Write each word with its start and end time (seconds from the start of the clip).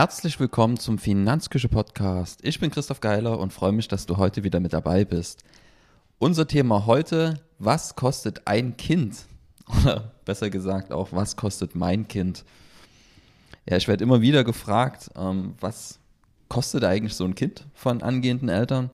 Herzlich 0.00 0.40
willkommen 0.40 0.78
zum 0.78 0.96
Finanzküche 0.96 1.68
Podcast. 1.68 2.40
Ich 2.42 2.58
bin 2.58 2.70
Christoph 2.70 3.00
Geiler 3.00 3.38
und 3.38 3.52
freue 3.52 3.72
mich, 3.72 3.86
dass 3.86 4.06
du 4.06 4.16
heute 4.16 4.44
wieder 4.44 4.58
mit 4.58 4.72
dabei 4.72 5.04
bist. 5.04 5.44
Unser 6.18 6.48
Thema 6.48 6.86
heute, 6.86 7.38
was 7.58 7.96
kostet 7.96 8.46
ein 8.46 8.78
Kind? 8.78 9.26
Oder 9.68 10.12
besser 10.24 10.48
gesagt 10.48 10.90
auch, 10.90 11.08
was 11.12 11.36
kostet 11.36 11.74
mein 11.74 12.08
Kind? 12.08 12.46
Ja, 13.68 13.76
ich 13.76 13.88
werde 13.88 14.02
immer 14.02 14.22
wieder 14.22 14.42
gefragt, 14.42 15.10
ähm, 15.16 15.52
was 15.60 15.98
kostet 16.48 16.82
eigentlich 16.82 17.12
so 17.12 17.26
ein 17.26 17.34
Kind 17.34 17.66
von 17.74 18.00
angehenden 18.00 18.48
Eltern? 18.48 18.88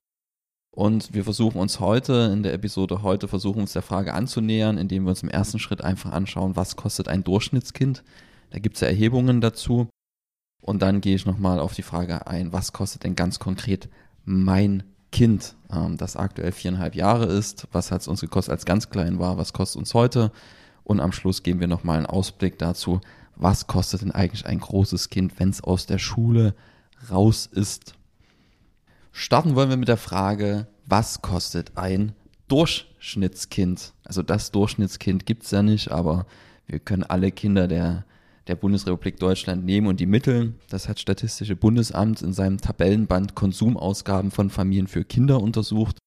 Und 0.75 1.13
wir 1.13 1.23
versuchen 1.23 1.61
uns 1.61 1.79
heute, 1.79 2.31
in 2.33 2.43
der 2.43 2.51
Episode 2.51 3.01
heute, 3.01 3.29
versuchen 3.29 3.61
uns 3.61 3.71
der 3.71 3.81
Frage 3.81 4.13
anzunähern, 4.13 4.77
indem 4.77 5.05
wir 5.05 5.11
uns 5.11 5.23
im 5.23 5.29
ersten 5.29 5.59
Schritt 5.59 5.81
einfach 5.81 6.11
anschauen, 6.11 6.57
was 6.57 6.75
kostet 6.75 7.07
ein 7.07 7.23
Durchschnittskind? 7.23 8.03
Da 8.49 8.59
gibt 8.59 8.75
es 8.75 8.81
ja 8.81 8.89
Erhebungen 8.89 9.39
dazu. 9.39 9.87
Und 10.67 10.81
dann 10.81 10.99
gehe 10.99 11.15
ich 11.15 11.25
nochmal 11.25 11.59
auf 11.59 11.75
die 11.75 11.81
Frage 11.81 12.27
ein, 12.27 12.51
was 12.51 12.73
kostet 12.73 13.05
denn 13.05 13.15
ganz 13.15 13.39
konkret 13.39 13.87
mein 14.25 14.83
Kind, 15.13 15.55
ähm, 15.71 15.95
das 15.95 16.17
aktuell 16.17 16.51
viereinhalb 16.51 16.93
Jahre 16.93 17.23
ist? 17.23 17.69
Was 17.71 17.89
hat 17.89 18.01
es 18.01 18.09
uns 18.09 18.19
gekostet, 18.19 18.51
als 18.51 18.65
ganz 18.65 18.89
klein 18.89 19.17
war? 19.17 19.37
Was 19.37 19.53
kostet 19.53 19.79
uns 19.79 19.93
heute? 19.93 20.29
Und 20.83 20.99
am 20.99 21.13
Schluss 21.13 21.41
geben 21.41 21.61
wir 21.61 21.67
nochmal 21.67 21.95
einen 21.95 22.05
Ausblick 22.05 22.59
dazu, 22.59 22.99
was 23.37 23.67
kostet 23.67 24.01
denn 24.01 24.11
eigentlich 24.11 24.45
ein 24.45 24.59
großes 24.59 25.09
Kind, 25.09 25.39
wenn 25.39 25.51
es 25.51 25.63
aus 25.63 25.85
der 25.85 25.99
Schule 25.99 26.53
raus 27.09 27.45
ist? 27.49 27.93
Starten 29.13 29.55
wollen 29.55 29.69
wir 29.69 29.77
mit 29.77 29.87
der 29.87 29.95
Frage, 29.95 30.67
was 30.85 31.21
kostet 31.21 31.77
ein 31.77 32.11
Durchschnittskind? 32.49 33.93
Also 34.03 34.21
das 34.21 34.51
Durchschnittskind 34.51 35.25
gibt 35.25 35.43
es 35.43 35.51
ja 35.51 35.63
nicht, 35.63 35.91
aber 35.91 36.25
wir 36.65 36.79
können 36.79 37.03
alle 37.03 37.31
Kinder 37.31 37.69
der, 37.69 38.03
der 38.47 38.55
Bundesrepublik 38.55 39.19
Deutschland 39.19 39.65
nehmen 39.65 39.87
und 39.87 39.99
die 39.99 40.05
Mittel. 40.05 40.53
Das 40.69 40.87
hat 40.87 40.99
Statistische 40.99 41.55
Bundesamt 41.55 42.21
in 42.21 42.33
seinem 42.33 42.59
Tabellenband 42.59 43.35
Konsumausgaben 43.35 44.31
von 44.31 44.49
Familien 44.49 44.87
für 44.87 45.03
Kinder 45.03 45.41
untersucht, 45.41 45.97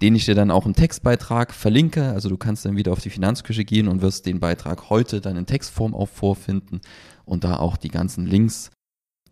den 0.00 0.14
ich 0.14 0.26
dir 0.26 0.34
dann 0.34 0.50
auch 0.50 0.66
im 0.66 0.74
Textbeitrag 0.74 1.52
verlinke. 1.52 2.10
Also 2.10 2.28
du 2.28 2.36
kannst 2.36 2.64
dann 2.64 2.76
wieder 2.76 2.92
auf 2.92 3.00
die 3.00 3.10
Finanzküche 3.10 3.64
gehen 3.64 3.88
und 3.88 4.02
wirst 4.02 4.26
den 4.26 4.40
Beitrag 4.40 4.90
heute 4.90 5.20
dann 5.20 5.36
in 5.36 5.46
Textform 5.46 5.94
auch 5.94 6.08
vorfinden 6.08 6.80
und 7.24 7.44
da 7.44 7.56
auch 7.56 7.76
die 7.76 7.90
ganzen 7.90 8.26
Links, 8.26 8.70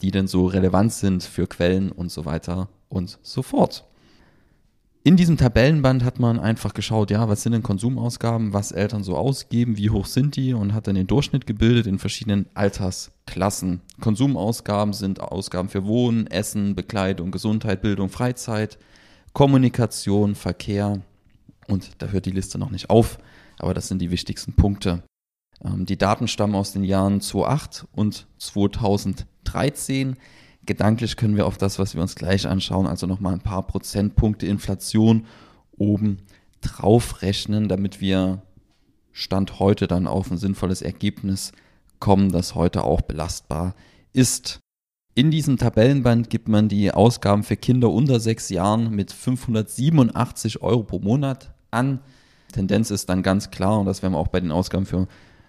die 0.02 0.10
dann 0.10 0.27
so 0.27 0.46
relevant 0.46 0.92
sind 0.92 1.22
für 1.22 1.46
Quellen 1.46 1.92
und 1.92 2.10
so 2.10 2.24
weiter 2.24 2.68
und 2.88 3.18
so 3.22 3.42
fort. 3.42 3.84
In 5.06 5.16
diesem 5.16 5.36
Tabellenband 5.36 6.02
hat 6.02 6.18
man 6.18 6.40
einfach 6.40 6.74
geschaut, 6.74 7.12
ja, 7.12 7.28
was 7.28 7.44
sind 7.44 7.52
denn 7.52 7.62
Konsumausgaben, 7.62 8.52
was 8.52 8.72
Eltern 8.72 9.04
so 9.04 9.16
ausgeben, 9.16 9.76
wie 9.76 9.90
hoch 9.90 10.06
sind 10.06 10.34
die 10.34 10.52
und 10.52 10.74
hat 10.74 10.88
dann 10.88 10.96
den 10.96 11.06
Durchschnitt 11.06 11.46
gebildet 11.46 11.86
in 11.86 12.00
verschiedenen 12.00 12.46
Altersklassen. 12.54 13.82
Konsumausgaben 14.00 14.92
sind 14.92 15.20
Ausgaben 15.20 15.68
für 15.68 15.84
Wohnen, 15.84 16.27
Essen, 16.27 16.74
Bekleidung, 16.74 17.30
Gesundheit, 17.30 17.82
Bildung, 17.82 18.08
Freizeit, 18.08 18.78
Kommunikation, 19.32 20.34
Verkehr 20.34 21.00
und 21.68 22.02
da 22.02 22.08
hört 22.08 22.27
die 22.27 22.32
Liste 22.32 22.58
noch 22.58 22.70
nicht 22.70 22.90
auf, 22.90 23.18
aber 23.60 23.74
das 23.74 23.86
sind 23.86 24.02
die 24.02 24.10
wichtigsten 24.10 24.54
Punkte. 24.54 25.04
Ähm, 25.64 25.86
die 25.86 25.98
Daten 25.98 26.27
stammen 26.27 26.56
aus 26.56 26.72
den 26.72 26.82
Jahren 26.82 27.20
2008 27.20 27.86
und 27.92 28.27
2013. 28.38 30.16
Gedanklich 30.67 31.17
können 31.17 31.36
wir 31.36 31.47
auf 31.47 31.59
das, 31.59 31.78
was 31.78 31.95
wir 31.95 32.03
uns 32.03 32.17
gleich 32.17 32.47
anschauen, 32.47 32.86
also 32.86 33.06
nochmal 33.06 33.33
ein 33.33 33.41
paar 33.41 33.67
Prozentpunkte 33.67 34.47
Inflation 34.47 35.27
oben 35.78 36.19
drauf 36.61 37.23
rechnen, 37.23 37.68
damit 37.68 38.01
wir 38.01 38.42
Stand 39.13 39.61
heute 39.61 39.86
dann 39.86 40.07
auf 40.07 40.30
ein 40.30 40.36
sinnvolles 40.36 40.83
Ergebnis 40.83 41.52
kommen, 42.01 42.30
das 42.30 42.55
heute 42.55 42.85
auch 42.85 43.01
belastbar 43.01 43.74
ist. 44.13 44.61
In 45.14 45.30
diesem 45.30 45.57
Tabellenband 45.57 46.29
gibt 46.29 46.48
man 46.48 46.69
die 46.69 46.90
Ausgaben 46.90 47.42
für 47.42 47.57
Kinder 47.57 47.90
unter 47.90 48.20
sechs 48.20 48.51
Jahren 48.51 48.90
mit 48.90 49.13
587 49.13 50.61
Euro 50.61 50.83
pro 50.83 50.98
Monat 50.98 51.55
an. 51.70 52.01
Tendenz 52.52 52.90
ist 52.90 53.08
dann 53.08 53.23
ganz 53.23 53.51
klar, 53.51 53.80
und 53.80 53.86
das 53.86 54.02
werden 54.02 54.13
wir 54.13 54.19
auch 54.19 54.29
bei 54.29 54.40
den 54.40 54.51
Ausgaben 54.51 54.85
für, 54.85 55.08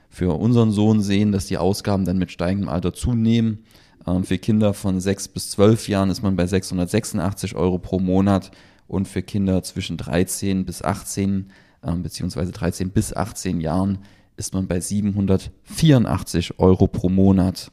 für 0.10 0.40
unseren 0.40 0.72
Sohn 0.72 1.02
sehen, 1.02 1.34
dass 1.34 1.48
die 1.48 1.58
Ausgaben 1.58 2.06
dann 2.06 2.18
mit 2.18 2.32
steigendem 2.32 2.70
Alter 2.70 2.94
zunehmen. 2.94 3.66
Ähm, 4.08 4.24
für 4.24 4.38
Kinder 4.38 4.74
von 4.74 5.00
6 5.00 5.28
bis 5.30 5.52
12 5.52 5.90
Jahren 5.90 6.10
ist 6.10 6.24
man 6.24 6.36
bei 6.36 6.48
686 6.48 7.56
Euro 7.56 7.78
pro 7.78 8.00
Monat 8.00 8.52
und 8.88 9.08
für 9.08 9.22
Kinder 9.22 9.62
zwischen 9.64 9.98
13 9.98 10.66
bis 10.66 10.82
18 10.82 11.52
ähm, 11.84 12.04
beziehungsweise 12.04 12.52
13 12.52 12.92
bis 12.92 13.14
18 13.14 13.62
Jahren 13.62 14.00
ist 14.38 14.54
man 14.54 14.68
bei 14.68 14.80
784 14.80 16.60
Euro 16.60 16.88
pro 16.88 17.10
Monat. 17.10 17.72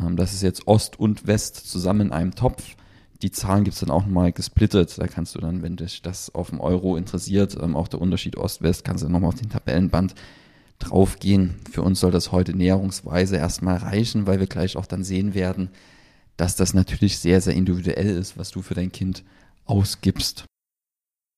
Ähm, 0.00 0.16
das 0.16 0.32
ist 0.32 0.42
jetzt 0.42 0.66
Ost 0.66 0.98
und 0.98 1.26
West 1.26 1.56
zusammen 1.56 2.08
in 2.08 2.12
einem 2.12 2.34
Topf. 2.34 2.76
Die 3.22 3.30
Zahlen 3.30 3.64
gibt 3.64 3.74
es 3.74 3.80
dann 3.80 3.90
auch 3.90 4.02
nochmal 4.04 4.32
gesplittet. 4.32 4.98
Da 4.98 5.06
kannst 5.06 5.34
du 5.34 5.38
dann, 5.40 5.62
wenn 5.62 5.76
dich 5.76 6.02
das 6.02 6.34
auf 6.34 6.50
dem 6.50 6.60
Euro 6.60 6.96
interessiert, 6.96 7.58
auch 7.58 7.88
der 7.88 8.00
Unterschied 8.00 8.36
Ost-West, 8.36 8.84
kannst 8.84 9.02
du 9.02 9.08
nochmal 9.08 9.28
auf 9.28 9.40
den 9.40 9.48
Tabellenband 9.48 10.14
draufgehen. 10.78 11.54
Für 11.70 11.82
uns 11.82 12.00
soll 12.00 12.10
das 12.10 12.32
heute 12.32 12.56
näherungsweise 12.56 13.36
erstmal 13.36 13.76
reichen, 13.76 14.26
weil 14.26 14.40
wir 14.40 14.46
gleich 14.46 14.76
auch 14.76 14.86
dann 14.86 15.04
sehen 15.04 15.34
werden, 15.34 15.70
dass 16.36 16.56
das 16.56 16.74
natürlich 16.74 17.18
sehr, 17.18 17.40
sehr 17.40 17.54
individuell 17.54 18.16
ist, 18.16 18.36
was 18.36 18.50
du 18.50 18.62
für 18.62 18.74
dein 18.74 18.92
Kind 18.92 19.24
ausgibst. 19.64 20.44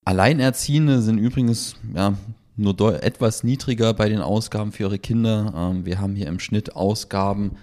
Alleinerziehende 0.04 1.02
sind 1.02 1.18
übrigens 1.18 1.76
ja, 1.94 2.16
nur 2.56 3.02
etwas 3.02 3.44
niedriger 3.44 3.92
bei 3.92 4.08
den 4.08 4.20
Ausgaben 4.20 4.72
für 4.72 4.84
ihre 4.84 4.98
Kinder. 4.98 5.52
Ähm, 5.54 5.84
wir 5.84 6.00
haben 6.00 6.14
hier 6.14 6.28
im 6.28 6.38
Schnitt 6.38 6.74
Ausgaben 6.74 7.56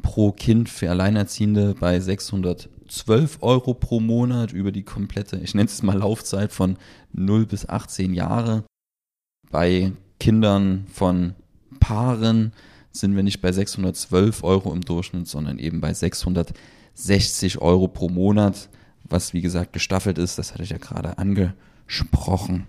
pro 0.00 0.32
Kind 0.32 0.68
für 0.68 0.90
Alleinerziehende 0.90 1.74
bei 1.78 2.00
612 2.00 3.38
Euro 3.40 3.74
pro 3.74 4.00
Monat 4.00 4.52
über 4.52 4.72
die 4.72 4.82
komplette, 4.82 5.36
ich 5.38 5.54
nenne 5.54 5.68
es 5.68 5.82
mal 5.82 5.98
Laufzeit 5.98 6.52
von 6.52 6.76
0 7.12 7.46
bis 7.46 7.68
18 7.68 8.14
Jahre. 8.14 8.64
Bei 9.50 9.92
Kindern 10.22 10.86
von 10.92 11.34
Paaren 11.80 12.52
sind 12.92 13.16
wir 13.16 13.24
nicht 13.24 13.40
bei 13.40 13.50
612 13.50 14.44
Euro 14.44 14.72
im 14.72 14.82
Durchschnitt, 14.82 15.26
sondern 15.26 15.58
eben 15.58 15.80
bei 15.80 15.92
660 15.92 17.60
Euro 17.60 17.88
pro 17.88 18.08
Monat, 18.08 18.68
was 19.02 19.34
wie 19.34 19.40
gesagt 19.40 19.72
gestaffelt 19.72 20.18
ist. 20.18 20.38
Das 20.38 20.52
hatte 20.52 20.62
ich 20.62 20.70
ja 20.70 20.78
gerade 20.78 21.18
angesprochen. 21.18 22.68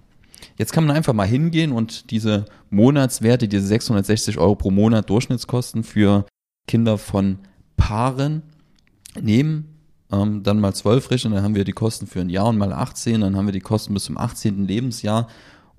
Jetzt 0.57 0.73
kann 0.73 0.87
man 0.87 0.95
einfach 0.95 1.13
mal 1.13 1.27
hingehen 1.27 1.73
und 1.73 2.09
diese 2.09 2.45
Monatswerte, 2.71 3.47
diese 3.47 3.67
660 3.67 4.39
Euro 4.39 4.55
pro 4.55 4.71
Monat 4.71 5.11
Durchschnittskosten 5.11 5.83
für 5.83 6.25
Kinder 6.67 6.97
von 6.97 7.37
Paaren 7.77 8.41
nehmen, 9.21 9.77
ähm, 10.11 10.41
dann 10.41 10.59
mal 10.59 10.73
12 10.73 11.11
rechnen, 11.11 11.33
dann 11.35 11.43
haben 11.43 11.53
wir 11.53 11.65
die 11.65 11.71
Kosten 11.71 12.07
für 12.07 12.21
ein 12.21 12.29
Jahr 12.29 12.47
und 12.47 12.57
mal 12.57 12.73
18, 12.73 13.21
dann 13.21 13.37
haben 13.37 13.45
wir 13.45 13.53
die 13.53 13.59
Kosten 13.59 13.93
bis 13.93 14.05
zum 14.05 14.17
18. 14.17 14.65
Lebensjahr 14.65 15.27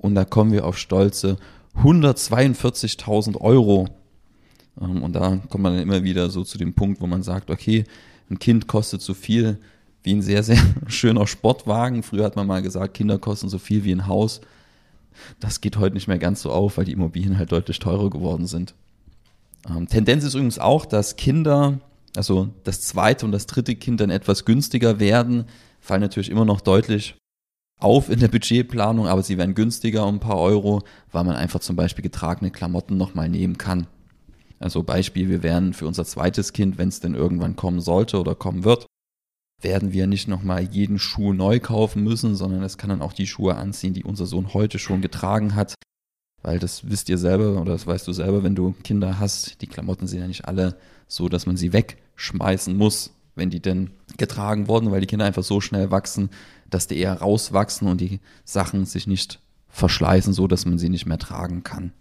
und 0.04 0.14
da 0.14 0.26
kommen 0.26 0.52
wir 0.52 0.66
auf 0.66 0.76
stolze 0.76 1.38
142.000 1.76 3.40
Euro. 3.40 3.88
Ähm, 4.80 5.02
und 5.02 5.14
da 5.14 5.40
kommt 5.48 5.62
man 5.62 5.74
dann 5.74 5.82
immer 5.82 6.02
wieder 6.04 6.30
so 6.30 6.44
zu 6.44 6.58
dem 6.58 6.74
Punkt, 6.74 7.00
wo 7.00 7.06
man 7.06 7.22
sagt, 7.22 7.50
okay, 7.50 7.84
ein 8.30 8.38
Kind 8.38 8.66
kostet 8.66 9.02
so 9.02 9.14
viel 9.14 9.58
wie 10.02 10.12
ein 10.12 10.22
sehr, 10.22 10.42
sehr 10.42 10.58
schöner 10.86 11.26
Sportwagen. 11.26 12.02
Früher 12.02 12.24
hat 12.24 12.36
man 12.36 12.46
mal 12.46 12.62
gesagt, 12.62 12.94
Kinder 12.94 13.18
kosten 13.18 13.48
so 13.48 13.58
viel 13.58 13.84
wie 13.84 13.92
ein 13.92 14.06
Haus. 14.06 14.40
Das 15.40 15.60
geht 15.60 15.78
heute 15.78 15.94
nicht 15.94 16.08
mehr 16.08 16.18
ganz 16.18 16.42
so 16.42 16.50
auf, 16.50 16.76
weil 16.76 16.84
die 16.84 16.92
Immobilien 16.92 17.38
halt 17.38 17.52
deutlich 17.52 17.78
teurer 17.78 18.10
geworden 18.10 18.46
sind. 18.46 18.74
Ähm, 19.68 19.88
Tendenz 19.88 20.24
ist 20.24 20.34
übrigens 20.34 20.58
auch, 20.58 20.86
dass 20.86 21.16
Kinder, 21.16 21.80
also 22.16 22.50
das 22.64 22.82
zweite 22.82 23.24
und 23.24 23.32
das 23.32 23.46
dritte 23.46 23.76
Kind 23.76 24.00
dann 24.00 24.10
etwas 24.10 24.44
günstiger 24.44 25.00
werden, 25.00 25.46
fallen 25.80 26.02
natürlich 26.02 26.30
immer 26.30 26.44
noch 26.44 26.60
deutlich 26.60 27.14
auf 27.80 28.08
in 28.08 28.20
der 28.20 28.28
Budgetplanung, 28.28 29.06
aber 29.06 29.22
sie 29.22 29.38
werden 29.38 29.54
günstiger 29.54 30.06
um 30.06 30.16
ein 30.16 30.20
paar 30.20 30.38
Euro, 30.38 30.82
weil 31.12 31.24
man 31.24 31.36
einfach 31.36 31.60
zum 31.60 31.76
Beispiel 31.76 32.02
getragene 32.02 32.50
Klamotten 32.50 32.96
nochmal 32.96 33.28
nehmen 33.28 33.58
kann. 33.58 33.86
Also 34.58 34.82
Beispiel, 34.82 35.28
wir 35.28 35.42
werden 35.42 35.74
für 35.74 35.86
unser 35.86 36.04
zweites 36.04 36.52
Kind, 36.52 36.78
wenn 36.78 36.88
es 36.88 37.00
denn 37.00 37.14
irgendwann 37.14 37.56
kommen 37.56 37.80
sollte 37.80 38.18
oder 38.18 38.34
kommen 38.34 38.64
wird, 38.64 38.86
werden 39.60 39.92
wir 39.92 40.06
nicht 40.06 40.28
nochmal 40.28 40.62
jeden 40.62 40.98
Schuh 40.98 41.32
neu 41.32 41.58
kaufen 41.58 42.02
müssen, 42.04 42.34
sondern 42.36 42.62
es 42.62 42.78
kann 42.78 42.90
dann 42.90 43.02
auch 43.02 43.12
die 43.12 43.26
Schuhe 43.26 43.56
anziehen, 43.56 43.94
die 43.94 44.04
unser 44.04 44.26
Sohn 44.26 44.54
heute 44.54 44.78
schon 44.78 45.00
getragen 45.00 45.54
hat. 45.54 45.74
Weil 46.42 46.58
das 46.58 46.88
wisst 46.88 47.08
ihr 47.08 47.18
selber 47.18 47.60
oder 47.60 47.72
das 47.72 47.86
weißt 47.86 48.06
du 48.06 48.12
selber, 48.12 48.44
wenn 48.44 48.54
du 48.54 48.74
Kinder 48.84 49.18
hast, 49.18 49.62
die 49.62 49.66
Klamotten 49.66 50.06
sind 50.06 50.20
ja 50.20 50.28
nicht 50.28 50.46
alle 50.46 50.76
so, 51.08 51.28
dass 51.28 51.46
man 51.46 51.56
sie 51.56 51.72
wegschmeißen 51.72 52.76
muss, 52.76 53.14
wenn 53.34 53.50
die 53.50 53.60
denn 53.60 53.90
getragen 54.18 54.68
wurden, 54.68 54.90
weil 54.90 55.00
die 55.00 55.06
Kinder 55.06 55.24
einfach 55.24 55.42
so 55.42 55.60
schnell 55.60 55.90
wachsen, 55.90 56.28
dass 56.74 56.88
die 56.88 56.98
eher 56.98 57.20
rauswachsen 57.20 57.88
und 57.88 58.00
die 58.00 58.20
Sachen 58.44 58.84
sich 58.84 59.06
nicht 59.06 59.40
verschleißen, 59.68 60.32
so 60.32 60.46
dass 60.46 60.66
man 60.66 60.78
sie 60.78 60.88
nicht 60.88 61.06
mehr 61.06 61.18
tragen 61.18 61.62
kann. 61.62 61.92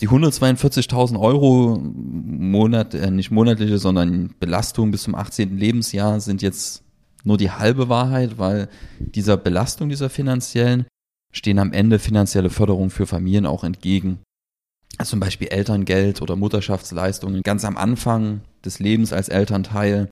Die 0.00 0.08
142.000 0.08 1.20
Euro 1.20 1.78
Monat, 1.78 2.94
äh, 2.94 3.10
nicht 3.10 3.30
monatliche, 3.30 3.78
sondern 3.78 4.34
Belastung 4.40 4.90
bis 4.90 5.02
zum 5.02 5.14
18. 5.14 5.58
Lebensjahr 5.58 6.20
sind 6.20 6.40
jetzt 6.40 6.82
nur 7.22 7.36
die 7.36 7.50
halbe 7.50 7.90
Wahrheit, 7.90 8.38
weil 8.38 8.68
dieser 8.98 9.36
Belastung, 9.36 9.90
dieser 9.90 10.08
finanziellen, 10.08 10.86
stehen 11.32 11.58
am 11.58 11.74
Ende 11.74 11.98
finanzielle 11.98 12.48
Förderungen 12.48 12.90
für 12.90 13.06
Familien 13.06 13.44
auch 13.44 13.62
entgegen. 13.62 14.20
Also 14.96 15.10
zum 15.10 15.20
Beispiel 15.20 15.48
Elterngeld 15.48 16.22
oder 16.22 16.34
Mutterschaftsleistungen 16.34 17.42
ganz 17.42 17.64
am 17.64 17.76
Anfang 17.76 18.40
des 18.64 18.78
Lebens 18.78 19.12
als 19.12 19.28
Elternteil. 19.28 20.08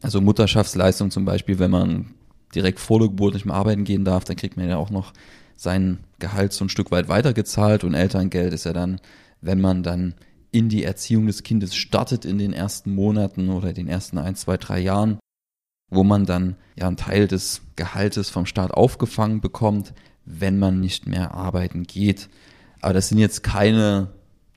Also 0.00 0.20
Mutterschaftsleistung 0.20 1.10
zum 1.10 1.24
Beispiel, 1.24 1.58
wenn 1.58 1.70
man 1.72 2.14
direkt 2.54 2.80
vor 2.80 2.98
der 2.98 3.08
Geburt 3.08 3.34
nicht 3.34 3.46
mehr 3.46 3.54
arbeiten 3.54 3.84
gehen 3.84 4.04
darf, 4.04 4.24
dann 4.24 4.36
kriegt 4.36 4.56
man 4.56 4.68
ja 4.68 4.76
auch 4.76 4.90
noch 4.90 5.12
sein 5.56 5.98
Gehalt 6.18 6.52
so 6.52 6.64
ein 6.64 6.68
Stück 6.68 6.90
weit 6.90 7.08
weitergezahlt 7.08 7.84
und 7.84 7.94
Elterngeld 7.94 8.52
ist 8.52 8.64
ja 8.64 8.72
dann, 8.72 9.00
wenn 9.40 9.60
man 9.60 9.82
dann 9.82 10.14
in 10.50 10.68
die 10.68 10.84
Erziehung 10.84 11.26
des 11.26 11.42
Kindes 11.42 11.74
startet 11.74 12.24
in 12.24 12.38
den 12.38 12.52
ersten 12.52 12.94
Monaten 12.94 13.50
oder 13.50 13.72
den 13.72 13.88
ersten 13.88 14.18
ein, 14.18 14.36
zwei, 14.36 14.56
drei 14.56 14.78
Jahren, 14.78 15.18
wo 15.90 16.04
man 16.04 16.26
dann 16.26 16.56
ja 16.76 16.86
einen 16.86 16.96
Teil 16.96 17.26
des 17.26 17.62
Gehaltes 17.76 18.30
vom 18.30 18.46
Staat 18.46 18.70
aufgefangen 18.70 19.40
bekommt, 19.40 19.94
wenn 20.24 20.58
man 20.58 20.80
nicht 20.80 21.06
mehr 21.06 21.34
arbeiten 21.34 21.82
geht. 21.84 22.28
Aber 22.80 22.94
das 22.94 23.08
sind 23.08 23.18
jetzt 23.18 23.42
keine 23.42 24.08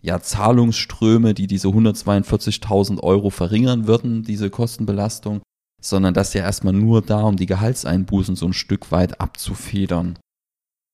ja, 0.02 0.22
Zahlungsströme, 0.22 1.34
die 1.34 1.48
diese 1.48 1.68
142.000 1.70 3.02
Euro 3.02 3.30
verringern 3.30 3.88
würden, 3.88 4.24
diese 4.24 4.50
Kostenbelastung, 4.50 5.42
sondern 5.90 6.14
das 6.14 6.34
ja 6.34 6.44
erstmal 6.44 6.74
nur 6.74 7.02
da, 7.02 7.22
um 7.22 7.38
die 7.38 7.46
Gehaltseinbußen 7.46 8.36
so 8.36 8.46
ein 8.46 8.54
Stück 8.54 8.92
weit 8.92 9.22
abzufedern. 9.22 10.20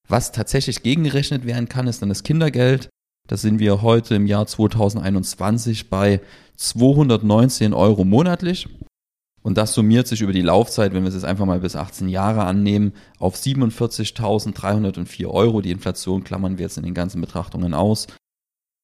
Was 0.07 0.31
tatsächlich 0.31 0.83
gegengerechnet 0.83 1.45
werden 1.45 1.69
kann, 1.69 1.87
ist 1.87 2.01
dann 2.01 2.09
das 2.09 2.23
Kindergeld. 2.23 2.89
Da 3.27 3.37
sind 3.37 3.59
wir 3.59 3.81
heute 3.81 4.15
im 4.15 4.27
Jahr 4.27 4.45
2021 4.45 5.89
bei 5.89 6.19
219 6.57 7.73
Euro 7.73 8.03
monatlich. 8.03 8.67
Und 9.41 9.57
das 9.57 9.73
summiert 9.73 10.07
sich 10.07 10.21
über 10.21 10.31
die 10.31 10.41
Laufzeit, 10.41 10.93
wenn 10.93 11.03
wir 11.03 11.09
es 11.09 11.15
jetzt 11.15 11.25
einfach 11.25 11.45
mal 11.45 11.59
bis 11.59 11.75
18 11.75 12.07
Jahre 12.07 12.45
annehmen, 12.45 12.93
auf 13.19 13.35
47.304 13.35 15.27
Euro. 15.27 15.61
Die 15.61 15.71
Inflation 15.71 16.23
klammern 16.23 16.57
wir 16.57 16.63
jetzt 16.63 16.77
in 16.77 16.83
den 16.83 16.93
ganzen 16.93 17.19
Betrachtungen 17.19 17.73
aus. 17.73 18.07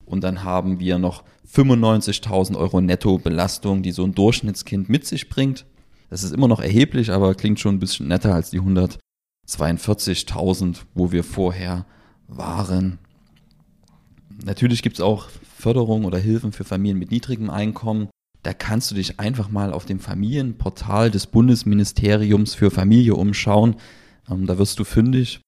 Und 0.06 0.24
dann 0.24 0.44
haben 0.44 0.80
wir 0.80 0.98
noch 0.98 1.24
95.000 1.54 2.58
Euro 2.58 2.82
Nettobelastung, 2.82 3.84
die 3.84 3.92
so 3.92 4.04
ein 4.04 4.16
Durchschnittskind 4.16 4.90
mit 4.90 5.06
sich 5.06 5.30
bringt. 5.30 5.66
Das 6.10 6.24
ist 6.24 6.34
immer 6.34 6.48
noch 6.48 6.60
erheblich, 6.60 7.12
aber 7.12 7.36
klingt 7.36 7.60
schon 7.60 7.76
ein 7.76 7.80
bisschen 7.80 8.08
netter 8.08 8.34
als 8.34 8.50
die 8.50 8.60
142.000, 8.60 10.78
wo 10.94 11.12
wir 11.12 11.24
vorher 11.24 11.86
waren. 12.28 12.98
Natürlich 14.44 14.82
gibt 14.82 14.98
es 14.98 15.02
auch 15.02 15.30
Förderung 15.30 16.06
oder 16.06 16.18
Hilfen 16.18 16.52
für 16.52 16.64
Familien 16.64 16.98
mit 16.98 17.12
niedrigem 17.12 17.50
Einkommen. 17.50 18.10
Da 18.44 18.54
kannst 18.54 18.90
du 18.90 18.96
dich 18.96 19.20
einfach 19.20 19.50
mal 19.50 19.74
auf 19.74 19.86
dem 19.86 20.00
Familienportal 20.00 21.12
des 21.12 21.28
Bundesministeriums 21.28 22.56
für 22.56 22.72
Familie 22.72 23.16
umschauen. 23.16 23.76
Ähm, 24.30 24.48
da 24.48 24.58
wirst 24.58 24.80
du 24.80 24.86
fündig. 24.86 25.42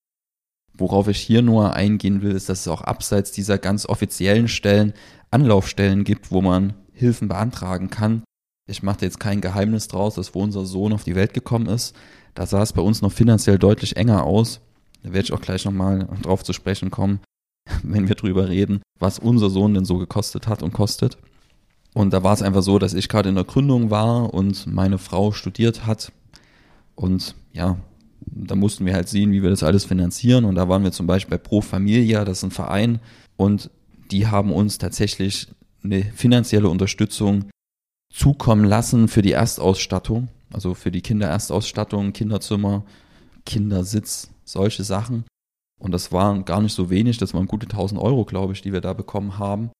Worauf 0.74 1.08
ich 1.08 1.18
hier 1.18 1.42
nur 1.42 1.74
eingehen 1.74 2.22
will, 2.22 2.32
ist, 2.32 2.48
dass 2.48 2.60
es 2.60 2.68
auch 2.68 2.82
abseits 2.82 3.32
dieser 3.32 3.58
ganz 3.58 3.86
offiziellen 3.86 4.48
Stellen 4.48 4.92
Anlaufstellen 5.30 6.04
gibt, 6.04 6.30
wo 6.30 6.42
man 6.42 6.74
Hilfen 6.92 7.28
beantragen 7.28 7.88
kann. 7.88 8.22
Ich 8.66 8.82
mache 8.82 9.04
jetzt 9.04 9.18
kein 9.18 9.40
Geheimnis 9.40 9.88
draus, 9.88 10.14
dass 10.14 10.34
wo 10.34 10.42
unser 10.42 10.64
Sohn 10.64 10.92
auf 10.92 11.04
die 11.04 11.16
Welt 11.16 11.34
gekommen 11.34 11.66
ist, 11.66 11.96
da 12.34 12.46
sah 12.46 12.62
es 12.62 12.72
bei 12.72 12.82
uns 12.82 13.02
noch 13.02 13.12
finanziell 13.12 13.58
deutlich 13.58 13.96
enger 13.96 14.24
aus. 14.24 14.60
Da 15.02 15.12
werde 15.12 15.26
ich 15.26 15.32
auch 15.32 15.40
gleich 15.40 15.64
nochmal 15.64 16.08
drauf 16.22 16.44
zu 16.44 16.52
sprechen 16.52 16.90
kommen, 16.90 17.20
wenn 17.82 18.08
wir 18.08 18.14
drüber 18.14 18.48
reden, 18.48 18.82
was 18.98 19.18
unser 19.18 19.50
Sohn 19.50 19.74
denn 19.74 19.84
so 19.84 19.98
gekostet 19.98 20.46
hat 20.46 20.62
und 20.62 20.72
kostet. 20.72 21.18
Und 21.94 22.12
da 22.12 22.22
war 22.22 22.32
es 22.32 22.42
einfach 22.42 22.62
so, 22.62 22.78
dass 22.78 22.94
ich 22.94 23.08
gerade 23.08 23.28
in 23.28 23.34
der 23.34 23.44
Gründung 23.44 23.90
war 23.90 24.32
und 24.32 24.66
meine 24.66 24.98
Frau 24.98 25.32
studiert 25.32 25.86
hat. 25.86 26.12
Und 26.94 27.34
ja, 27.52 27.76
da 28.20 28.54
mussten 28.54 28.86
wir 28.86 28.94
halt 28.94 29.08
sehen, 29.08 29.32
wie 29.32 29.42
wir 29.42 29.50
das 29.50 29.62
alles 29.62 29.84
finanzieren. 29.84 30.44
Und 30.44 30.54
da 30.54 30.68
waren 30.68 30.84
wir 30.84 30.92
zum 30.92 31.06
Beispiel 31.06 31.36
bei 31.36 31.42
Pro 31.42 31.60
Familia, 31.60 32.24
das 32.24 32.38
ist 32.38 32.44
ein 32.44 32.50
Verein. 32.50 33.00
Und 33.36 33.70
die 34.10 34.26
haben 34.26 34.52
uns 34.52 34.78
tatsächlich 34.78 35.48
eine 35.84 36.02
finanzielle 36.02 36.68
Unterstützung 36.68 37.46
zukommen 38.12 38.64
lassen 38.64 39.08
für 39.08 39.22
die 39.22 39.32
Erstausstattung. 39.32 40.28
Also 40.52 40.74
für 40.74 40.90
die 40.90 41.00
Kindererstausstattung, 41.00 42.12
Kinderzimmer, 42.12 42.84
Kindersitz, 43.46 44.30
solche 44.44 44.84
Sachen. 44.84 45.24
Und 45.80 45.92
das 45.92 46.12
waren 46.12 46.44
gar 46.44 46.60
nicht 46.60 46.74
so 46.74 46.90
wenig, 46.90 47.18
das 47.18 47.34
waren 47.34 47.46
gute 47.46 47.66
1000 47.66 48.00
Euro, 48.00 48.24
glaube 48.24 48.52
ich, 48.52 48.62
die 48.62 48.72
wir 48.72 48.80
da 48.80 48.92
bekommen 48.92 49.38
haben. 49.38 49.70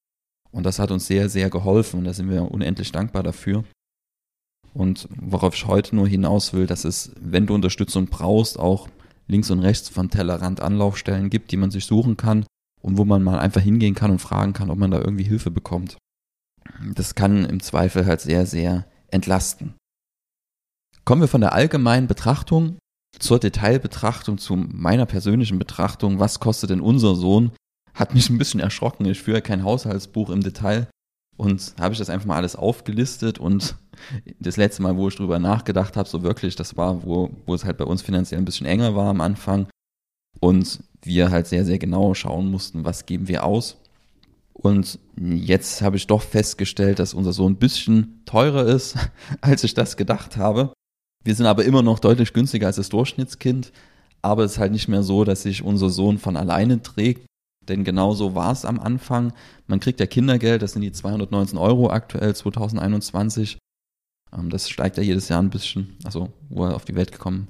Und 0.50 0.64
das 0.64 0.78
hat 0.78 0.90
uns 0.90 1.06
sehr, 1.06 1.28
sehr 1.28 1.50
geholfen 1.50 2.00
und 2.00 2.04
da 2.04 2.12
sind 2.12 2.30
wir 2.30 2.50
unendlich 2.50 2.90
dankbar 2.90 3.22
dafür. 3.22 3.64
Und 4.74 5.08
worauf 5.14 5.54
ich 5.54 5.66
heute 5.66 5.94
nur 5.94 6.08
hinaus 6.08 6.54
will, 6.54 6.66
dass 6.66 6.84
es, 6.84 7.12
wenn 7.20 7.46
du 7.46 7.54
Unterstützung 7.54 8.06
brauchst, 8.06 8.58
auch 8.58 8.88
links 9.28 9.50
und 9.50 9.60
rechts 9.60 9.88
von 9.88 10.10
Tellerrand 10.10 10.60
Anlaufstellen 10.60 11.30
gibt, 11.30 11.52
die 11.52 11.56
man 11.56 11.70
sich 11.70 11.84
suchen 11.84 12.16
kann 12.16 12.46
und 12.80 12.98
wo 12.98 13.04
man 13.04 13.22
mal 13.22 13.38
einfach 13.38 13.60
hingehen 13.60 13.94
kann 13.94 14.10
und 14.10 14.18
fragen 14.18 14.54
kann, 14.54 14.70
ob 14.70 14.78
man 14.78 14.90
da 14.90 14.98
irgendwie 14.98 15.24
Hilfe 15.24 15.50
bekommt. 15.50 15.96
Das 16.94 17.14
kann 17.14 17.44
im 17.44 17.60
Zweifel 17.60 18.06
halt 18.06 18.20
sehr, 18.20 18.46
sehr 18.46 18.86
entlasten. 19.08 19.74
Kommen 21.04 21.22
wir 21.22 21.28
von 21.28 21.40
der 21.40 21.52
allgemeinen 21.52 22.06
Betrachtung 22.06 22.78
zur 23.18 23.38
Detailbetrachtung, 23.38 24.38
zu 24.38 24.56
meiner 24.56 25.06
persönlichen 25.06 25.58
Betrachtung, 25.58 26.18
was 26.18 26.40
kostet 26.40 26.70
denn 26.70 26.80
unser 26.80 27.14
Sohn, 27.14 27.52
hat 27.94 28.14
mich 28.14 28.30
ein 28.30 28.38
bisschen 28.38 28.60
erschrocken. 28.60 29.04
Ich 29.06 29.22
führe 29.22 29.42
kein 29.42 29.64
Haushaltsbuch 29.64 30.30
im 30.30 30.42
Detail 30.42 30.88
und 31.36 31.74
habe 31.78 31.92
ich 31.92 31.98
das 31.98 32.10
einfach 32.10 32.26
mal 32.26 32.36
alles 32.36 32.56
aufgelistet 32.56 33.38
und 33.38 33.76
das 34.38 34.56
letzte 34.56 34.82
Mal, 34.82 34.96
wo 34.96 35.08
ich 35.08 35.16
drüber 35.16 35.38
nachgedacht 35.38 35.96
habe, 35.96 36.08
so 36.08 36.22
wirklich, 36.22 36.56
das 36.56 36.76
war, 36.76 37.04
wo, 37.04 37.30
wo 37.46 37.54
es 37.54 37.64
halt 37.64 37.76
bei 37.76 37.84
uns 37.84 38.02
finanziell 38.02 38.40
ein 38.40 38.44
bisschen 38.44 38.66
enger 38.66 38.94
war 38.94 39.10
am 39.10 39.20
Anfang 39.20 39.66
und 40.40 40.80
wir 41.02 41.30
halt 41.30 41.46
sehr, 41.46 41.64
sehr 41.64 41.78
genau 41.78 42.14
schauen 42.14 42.50
mussten, 42.50 42.84
was 42.84 43.06
geben 43.06 43.28
wir 43.28 43.44
aus. 43.44 43.81
Und 44.52 44.98
jetzt 45.16 45.82
habe 45.82 45.96
ich 45.96 46.06
doch 46.06 46.22
festgestellt, 46.22 46.98
dass 46.98 47.14
unser 47.14 47.32
Sohn 47.32 47.52
ein 47.52 47.56
bisschen 47.56 48.22
teurer 48.26 48.66
ist, 48.66 48.96
als 49.40 49.64
ich 49.64 49.74
das 49.74 49.96
gedacht 49.96 50.36
habe. 50.36 50.72
Wir 51.24 51.34
sind 51.34 51.46
aber 51.46 51.64
immer 51.64 51.82
noch 51.82 51.98
deutlich 51.98 52.32
günstiger 52.32 52.66
als 52.66 52.76
das 52.76 52.88
Durchschnittskind. 52.88 53.72
Aber 54.22 54.44
es 54.44 54.52
ist 54.52 54.58
halt 54.58 54.72
nicht 54.72 54.88
mehr 54.88 55.02
so, 55.02 55.24
dass 55.24 55.42
sich 55.42 55.62
unser 55.62 55.90
Sohn 55.90 56.18
von 56.18 56.36
alleine 56.36 56.82
trägt. 56.82 57.26
Denn 57.68 57.84
genauso 57.84 58.34
war 58.34 58.52
es 58.52 58.64
am 58.64 58.80
Anfang. 58.80 59.32
Man 59.66 59.80
kriegt 59.80 60.00
ja 60.00 60.06
Kindergeld, 60.06 60.62
das 60.62 60.72
sind 60.72 60.82
die 60.82 60.92
219 60.92 61.58
Euro 61.58 61.90
aktuell 61.90 62.34
2021. 62.34 63.58
Ähm, 64.32 64.50
das 64.50 64.68
steigt 64.68 64.96
ja 64.96 65.02
jedes 65.02 65.28
Jahr 65.28 65.40
ein 65.40 65.50
bisschen. 65.50 65.96
Also, 66.04 66.32
wo 66.48 66.64
er 66.64 66.74
auf 66.74 66.84
die 66.84 66.94
Welt 66.94 67.12
gekommen 67.12 67.48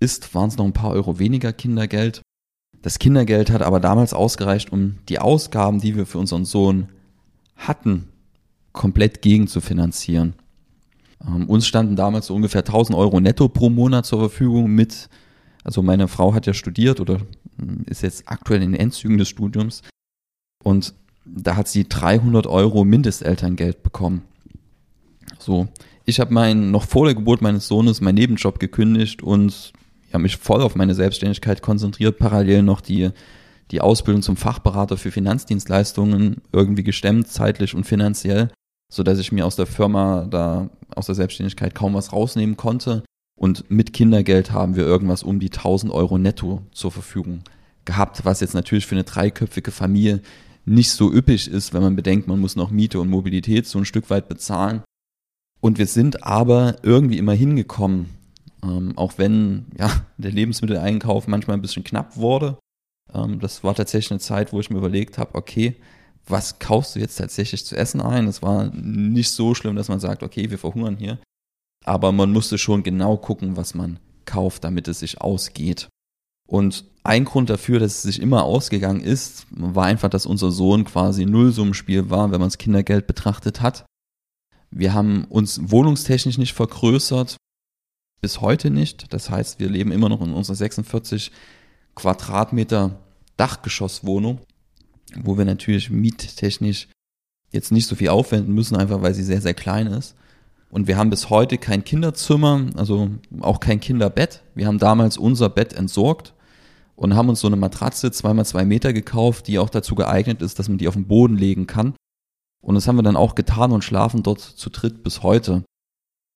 ist, 0.00 0.34
waren 0.34 0.48
es 0.48 0.56
noch 0.56 0.64
ein 0.64 0.72
paar 0.72 0.90
Euro 0.90 1.18
weniger 1.18 1.52
Kindergeld. 1.52 2.22
Das 2.82 2.98
Kindergeld 2.98 3.50
hat 3.50 3.62
aber 3.62 3.80
damals 3.80 4.14
ausgereicht, 4.14 4.72
um 4.72 4.98
die 5.08 5.18
Ausgaben, 5.18 5.80
die 5.80 5.96
wir 5.96 6.06
für 6.06 6.18
unseren 6.18 6.44
Sohn 6.44 6.88
hatten, 7.56 8.08
komplett 8.72 9.22
gegen 9.22 9.48
zu 9.48 9.60
finanzieren. 9.60 10.34
Ähm, 11.26 11.48
uns 11.48 11.66
standen 11.66 11.96
damals 11.96 12.26
so 12.26 12.34
ungefähr 12.34 12.60
1000 12.60 12.96
Euro 12.96 13.20
netto 13.20 13.48
pro 13.48 13.70
Monat 13.70 14.06
zur 14.06 14.20
Verfügung 14.20 14.70
mit, 14.70 15.08
also 15.64 15.82
meine 15.82 16.06
Frau 16.06 16.34
hat 16.34 16.46
ja 16.46 16.54
studiert 16.54 17.00
oder 17.00 17.20
hm, 17.58 17.84
ist 17.86 18.02
jetzt 18.02 18.24
aktuell 18.26 18.62
in 18.62 18.72
den 18.72 18.80
Endzügen 18.80 19.18
des 19.18 19.28
Studiums 19.28 19.82
und 20.62 20.94
da 21.24 21.56
hat 21.56 21.68
sie 21.68 21.88
300 21.88 22.46
Euro 22.46 22.84
Mindestelterngeld 22.84 23.82
bekommen. 23.82 24.22
So, 25.38 25.68
ich 26.04 26.20
habe 26.20 26.32
meinen 26.32 26.70
noch 26.70 26.84
vor 26.84 27.04
der 27.06 27.14
Geburt 27.14 27.42
meines 27.42 27.68
Sohnes 27.68 28.00
meinen 28.00 28.14
Nebenjob 28.14 28.58
gekündigt 28.58 29.22
und 29.22 29.72
ja, 30.12 30.18
mich 30.18 30.36
voll 30.36 30.62
auf 30.62 30.74
meine 30.74 30.94
Selbstständigkeit 30.94 31.62
konzentriert, 31.62 32.18
parallel 32.18 32.62
noch 32.62 32.80
die, 32.80 33.10
die 33.70 33.80
Ausbildung 33.80 34.22
zum 34.22 34.36
Fachberater 34.36 34.96
für 34.96 35.10
Finanzdienstleistungen 35.10 36.42
irgendwie 36.52 36.84
gestemmt, 36.84 37.28
zeitlich 37.28 37.74
und 37.74 37.84
finanziell, 37.84 38.50
so 38.90 39.02
dass 39.02 39.18
ich 39.18 39.32
mir 39.32 39.44
aus 39.44 39.56
der 39.56 39.66
Firma 39.66 40.26
da, 40.30 40.70
aus 40.94 41.06
der 41.06 41.14
Selbstständigkeit 41.14 41.74
kaum 41.74 41.94
was 41.94 42.12
rausnehmen 42.12 42.56
konnte. 42.56 43.02
Und 43.38 43.70
mit 43.70 43.92
Kindergeld 43.92 44.50
haben 44.50 44.74
wir 44.74 44.84
irgendwas 44.84 45.22
um 45.22 45.38
die 45.38 45.52
1000 45.52 45.92
Euro 45.92 46.18
netto 46.18 46.62
zur 46.72 46.90
Verfügung 46.90 47.44
gehabt, 47.84 48.24
was 48.24 48.40
jetzt 48.40 48.54
natürlich 48.54 48.86
für 48.86 48.94
eine 48.94 49.04
dreiköpfige 49.04 49.70
Familie 49.70 50.20
nicht 50.64 50.90
so 50.90 51.12
üppig 51.12 51.48
ist, 51.48 51.72
wenn 51.72 51.82
man 51.82 51.96
bedenkt, 51.96 52.28
man 52.28 52.40
muss 52.40 52.56
noch 52.56 52.70
Miete 52.70 53.00
und 53.00 53.08
Mobilität 53.08 53.66
so 53.66 53.78
ein 53.78 53.84
Stück 53.84 54.10
weit 54.10 54.28
bezahlen. 54.28 54.82
Und 55.60 55.78
wir 55.78 55.86
sind 55.86 56.24
aber 56.24 56.76
irgendwie 56.82 57.18
immer 57.18 57.32
hingekommen, 57.32 58.06
ähm, 58.62 58.96
auch 58.96 59.14
wenn 59.16 59.66
ja, 59.78 59.90
der 60.16 60.32
Lebensmitteleinkauf 60.32 61.26
manchmal 61.26 61.56
ein 61.56 61.62
bisschen 61.62 61.84
knapp 61.84 62.16
wurde. 62.16 62.58
Ähm, 63.12 63.40
das 63.40 63.64
war 63.64 63.74
tatsächlich 63.74 64.10
eine 64.10 64.20
Zeit, 64.20 64.52
wo 64.52 64.60
ich 64.60 64.70
mir 64.70 64.78
überlegt 64.78 65.18
habe, 65.18 65.34
okay, 65.34 65.76
was 66.26 66.58
kaufst 66.58 66.94
du 66.94 67.00
jetzt 67.00 67.16
tatsächlich 67.16 67.64
zu 67.64 67.76
essen 67.76 68.00
ein? 68.00 68.26
Es 68.26 68.42
war 68.42 68.70
nicht 68.74 69.30
so 69.30 69.54
schlimm, 69.54 69.76
dass 69.76 69.88
man 69.88 70.00
sagt, 70.00 70.22
okay, 70.22 70.50
wir 70.50 70.58
verhungern 70.58 70.96
hier. 70.96 71.18
Aber 71.84 72.12
man 72.12 72.32
musste 72.32 72.58
schon 72.58 72.82
genau 72.82 73.16
gucken, 73.16 73.56
was 73.56 73.74
man 73.74 73.98
kauft, 74.26 74.64
damit 74.64 74.88
es 74.88 75.00
sich 75.00 75.20
ausgeht. 75.20 75.88
Und 76.46 76.84
ein 77.04 77.24
Grund 77.24 77.50
dafür, 77.50 77.78
dass 77.78 77.96
es 77.96 78.02
sich 78.02 78.20
immer 78.20 78.44
ausgegangen 78.44 79.00
ist, 79.00 79.46
war 79.50 79.86
einfach, 79.86 80.10
dass 80.10 80.26
unser 80.26 80.50
Sohn 80.50 80.84
quasi 80.84 81.24
Nullsummenspiel 81.24 82.10
war, 82.10 82.30
wenn 82.30 82.40
man 82.40 82.48
das 82.48 82.58
Kindergeld 82.58 83.06
betrachtet 83.06 83.60
hat. 83.60 83.86
Wir 84.70 84.92
haben 84.92 85.24
uns 85.24 85.70
wohnungstechnisch 85.70 86.36
nicht 86.36 86.52
vergrößert, 86.52 87.36
bis 88.20 88.40
heute 88.40 88.70
nicht. 88.70 89.12
Das 89.12 89.30
heißt, 89.30 89.60
wir 89.60 89.68
leben 89.68 89.92
immer 89.92 90.08
noch 90.08 90.20
in 90.20 90.32
unserer 90.32 90.56
46 90.56 91.30
Quadratmeter 91.94 92.98
Dachgeschosswohnung. 93.36 94.40
wo 95.22 95.38
wir 95.38 95.46
natürlich 95.46 95.88
miettechnisch 95.88 96.88
jetzt 97.50 97.72
nicht 97.72 97.86
so 97.86 97.96
viel 97.96 98.10
aufwenden 98.10 98.54
müssen, 98.54 98.76
einfach 98.76 99.00
weil 99.00 99.14
sie 99.14 99.22
sehr, 99.22 99.40
sehr 99.40 99.54
klein 99.54 99.86
ist. 99.86 100.14
Und 100.70 100.86
wir 100.86 100.98
haben 100.98 101.08
bis 101.08 101.30
heute 101.30 101.56
kein 101.56 101.82
Kinderzimmer, 101.82 102.66
also 102.76 103.10
auch 103.40 103.58
kein 103.58 103.80
Kinderbett. 103.80 104.42
Wir 104.54 104.66
haben 104.66 104.78
damals 104.78 105.16
unser 105.16 105.48
Bett 105.48 105.72
entsorgt 105.72 106.34
und 106.94 107.16
haben 107.16 107.30
uns 107.30 107.40
so 107.40 107.46
eine 107.46 107.56
Matratze 107.56 108.10
zweimal 108.10 108.44
zwei 108.44 108.64
Meter 108.66 108.92
gekauft, 108.92 109.46
die 109.46 109.58
auch 109.58 109.70
dazu 109.70 109.94
geeignet 109.94 110.42
ist, 110.42 110.58
dass 110.58 110.68
man 110.68 110.78
die 110.78 110.88
auf 110.88 110.94
den 110.94 111.06
Boden 111.06 111.36
legen 111.36 111.66
kann. 111.66 111.94
Und 112.60 112.74
das 112.74 112.86
haben 112.86 112.96
wir 112.96 113.02
dann 113.02 113.16
auch 113.16 113.34
getan 113.34 113.72
und 113.72 113.82
schlafen 113.82 114.22
dort 114.22 114.40
zu 114.40 114.68
dritt 114.68 115.02
bis 115.02 115.22
heute. 115.22 115.62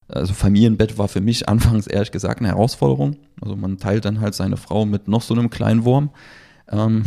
Also 0.09 0.35
Familienbett 0.35 0.99
war 0.99 1.09
für 1.09 1.21
mich 1.21 1.49
anfangs 1.49 1.87
ehrlich 1.87 2.13
gesagt 2.13 2.41
eine 2.41 2.49
Herausforderung. 2.49 3.17
Also 3.41 3.57
man 3.57 3.79
teilt 3.79 4.05
dann 4.05 4.21
halt 4.21 4.35
seine 4.35 4.57
Frau 4.57 4.87
mit 4.87 5.09
noch 5.09 5.23
so 5.23 5.35
einem 5.35 5.51
kleinen 5.51 5.85
Wurm. 5.85 6.11
Ähm, 6.69 7.05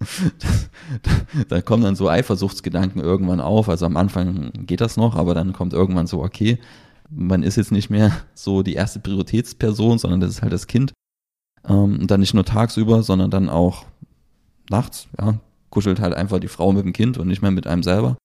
da 1.48 1.60
kommen 1.60 1.82
dann 1.82 1.96
so 1.96 2.08
Eifersuchtsgedanken 2.08 3.02
irgendwann 3.02 3.40
auf. 3.40 3.68
Also 3.68 3.86
am 3.86 3.96
Anfang 3.96 4.52
geht 4.66 4.80
das 4.80 4.96
noch, 4.96 5.16
aber 5.16 5.34
dann 5.34 5.52
kommt 5.52 5.72
irgendwann 5.72 6.06
so, 6.06 6.22
okay, 6.22 6.58
man 7.10 7.42
ist 7.42 7.56
jetzt 7.56 7.72
nicht 7.72 7.90
mehr 7.90 8.12
so 8.34 8.62
die 8.62 8.74
erste 8.74 9.00
Prioritätsperson, 9.00 9.98
sondern 9.98 10.20
das 10.20 10.30
ist 10.30 10.42
halt 10.42 10.52
das 10.52 10.66
Kind. 10.66 10.92
Ähm, 11.68 11.98
und 12.00 12.10
dann 12.10 12.20
nicht 12.20 12.34
nur 12.34 12.44
tagsüber, 12.44 13.02
sondern 13.02 13.30
dann 13.30 13.48
auch 13.48 13.84
nachts, 14.70 15.08
ja, 15.18 15.38
kuschelt 15.68 16.00
halt 16.00 16.14
einfach 16.14 16.38
die 16.38 16.48
Frau 16.48 16.72
mit 16.72 16.84
dem 16.84 16.92
Kind 16.92 17.18
und 17.18 17.28
nicht 17.28 17.42
mehr 17.42 17.50
mit 17.50 17.66
einem 17.66 17.82
selber. 17.82 18.16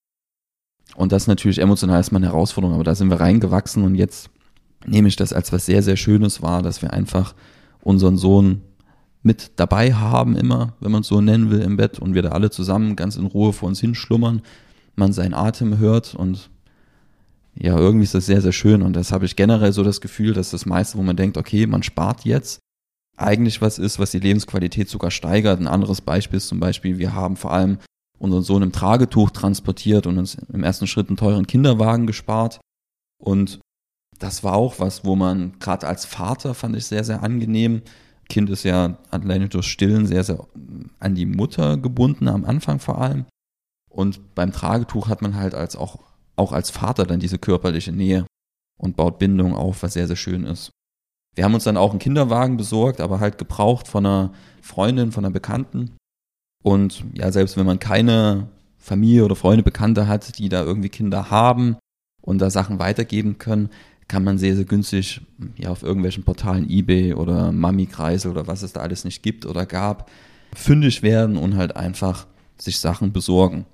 Und 0.94 1.12
das 1.12 1.26
natürlich 1.26 1.60
emotional 1.60 2.00
ist 2.00 2.12
mal 2.12 2.18
eine 2.18 2.28
Herausforderung, 2.28 2.74
aber 2.74 2.84
da 2.84 2.94
sind 2.94 3.10
wir 3.10 3.20
reingewachsen 3.20 3.84
und 3.84 3.96
jetzt 3.96 4.30
nehme 4.86 5.08
ich 5.08 5.16
das 5.16 5.32
als 5.32 5.52
was 5.52 5.66
sehr, 5.66 5.82
sehr 5.82 5.96
Schönes 5.96 6.42
wahr, 6.42 6.62
dass 6.62 6.80
wir 6.80 6.92
einfach 6.92 7.34
unseren 7.82 8.16
Sohn 8.16 8.62
mit 9.22 9.52
dabei 9.56 9.92
haben 9.92 10.36
immer, 10.36 10.74
wenn 10.80 10.92
man 10.92 11.00
es 11.00 11.08
so 11.08 11.20
nennen 11.20 11.50
will, 11.50 11.60
im 11.60 11.76
Bett 11.76 11.98
und 11.98 12.14
wir 12.14 12.22
da 12.22 12.30
alle 12.30 12.50
zusammen 12.50 12.94
ganz 12.94 13.16
in 13.16 13.26
Ruhe 13.26 13.52
vor 13.52 13.68
uns 13.68 13.80
hinschlummern, 13.80 14.42
man 14.94 15.12
seinen 15.12 15.34
Atem 15.34 15.78
hört 15.78 16.14
und 16.14 16.50
ja, 17.58 17.76
irgendwie 17.76 18.04
ist 18.04 18.14
das 18.14 18.26
sehr, 18.26 18.40
sehr 18.40 18.52
schön 18.52 18.82
und 18.82 18.94
das 18.94 19.12
habe 19.12 19.24
ich 19.24 19.34
generell 19.34 19.72
so 19.72 19.82
das 19.82 20.00
Gefühl, 20.00 20.34
dass 20.34 20.50
das 20.50 20.66
meiste, 20.66 20.98
wo 20.98 21.02
man 21.02 21.16
denkt, 21.16 21.36
okay, 21.36 21.66
man 21.66 21.82
spart 21.82 22.24
jetzt, 22.24 22.60
eigentlich 23.16 23.62
was 23.62 23.78
ist, 23.78 23.98
was 23.98 24.10
die 24.10 24.20
Lebensqualität 24.20 24.88
sogar 24.88 25.10
steigert. 25.10 25.58
Ein 25.58 25.66
anderes 25.66 26.00
Beispiel 26.00 26.36
ist 26.36 26.48
zum 26.48 26.60
Beispiel, 26.60 26.98
wir 26.98 27.14
haben 27.14 27.36
vor 27.36 27.52
allem 27.52 27.78
unseren 28.18 28.42
Sohn 28.42 28.62
im 28.62 28.72
Tragetuch 28.72 29.30
transportiert 29.30 30.06
und 30.06 30.18
uns 30.18 30.36
im 30.52 30.64
ersten 30.64 30.86
Schritt 30.86 31.08
einen 31.08 31.16
teuren 31.16 31.46
Kinderwagen 31.46 32.06
gespart 32.06 32.60
und 33.18 33.60
das 34.18 34.42
war 34.42 34.54
auch 34.54 34.80
was, 34.80 35.04
wo 35.04 35.14
man 35.14 35.58
gerade 35.58 35.86
als 35.86 36.06
Vater 36.06 36.54
fand 36.54 36.76
ich 36.76 36.86
sehr, 36.86 37.04
sehr 37.04 37.22
angenehm, 37.22 37.82
Kind 38.28 38.50
ist 38.50 38.64
ja 38.64 38.98
alleine 39.10 39.48
durch 39.48 39.66
Stillen 39.66 40.06
sehr, 40.06 40.24
sehr 40.24 40.46
an 40.98 41.14
die 41.14 41.26
Mutter 41.26 41.76
gebunden, 41.76 42.28
am 42.28 42.44
Anfang 42.44 42.80
vor 42.80 43.00
allem. 43.00 43.26
Und 43.90 44.34
beim 44.34 44.52
Tragetuch 44.52 45.08
hat 45.08 45.22
man 45.22 45.36
halt 45.36 45.54
als 45.54 45.76
auch, 45.76 46.00
auch 46.34 46.52
als 46.52 46.70
Vater 46.70 47.04
dann 47.04 47.20
diese 47.20 47.38
körperliche 47.38 47.92
Nähe 47.92 48.26
und 48.78 48.96
baut 48.96 49.18
Bindung 49.18 49.54
auf, 49.54 49.82
was 49.82 49.94
sehr, 49.94 50.06
sehr 50.06 50.16
schön 50.16 50.44
ist. 50.44 50.70
Wir 51.34 51.44
haben 51.44 51.54
uns 51.54 51.64
dann 51.64 51.76
auch 51.76 51.90
einen 51.90 51.98
Kinderwagen 51.98 52.56
besorgt, 52.56 53.00
aber 53.00 53.20
halt 53.20 53.38
gebraucht 53.38 53.88
von 53.88 54.04
einer 54.04 54.32
Freundin, 54.60 55.12
von 55.12 55.24
einer 55.24 55.32
Bekannten. 55.32 55.96
Und 56.66 57.04
ja, 57.14 57.30
selbst 57.30 57.56
wenn 57.56 57.64
man 57.64 57.78
keine 57.78 58.48
Familie 58.76 59.24
oder 59.24 59.36
Freunde, 59.36 59.62
Bekannte 59.62 60.08
hat, 60.08 60.36
die 60.36 60.48
da 60.48 60.64
irgendwie 60.64 60.88
Kinder 60.88 61.30
haben 61.30 61.76
und 62.22 62.40
da 62.40 62.50
Sachen 62.50 62.80
weitergeben 62.80 63.38
können, 63.38 63.70
kann 64.08 64.24
man 64.24 64.36
sehr, 64.36 64.56
sehr 64.56 64.64
günstig 64.64 65.20
ja, 65.58 65.70
auf 65.70 65.84
irgendwelchen 65.84 66.24
Portalen 66.24 66.68
eBay 66.68 67.14
oder 67.14 67.52
Mami-Kreise 67.52 68.28
oder 68.28 68.48
was 68.48 68.64
es 68.64 68.72
da 68.72 68.80
alles 68.80 69.04
nicht 69.04 69.22
gibt 69.22 69.46
oder 69.46 69.64
gab, 69.64 70.10
fündig 70.56 71.04
werden 71.04 71.36
und 71.36 71.56
halt 71.56 71.76
einfach 71.76 72.26
sich 72.58 72.80
Sachen 72.80 73.12
besorgen. 73.12 73.64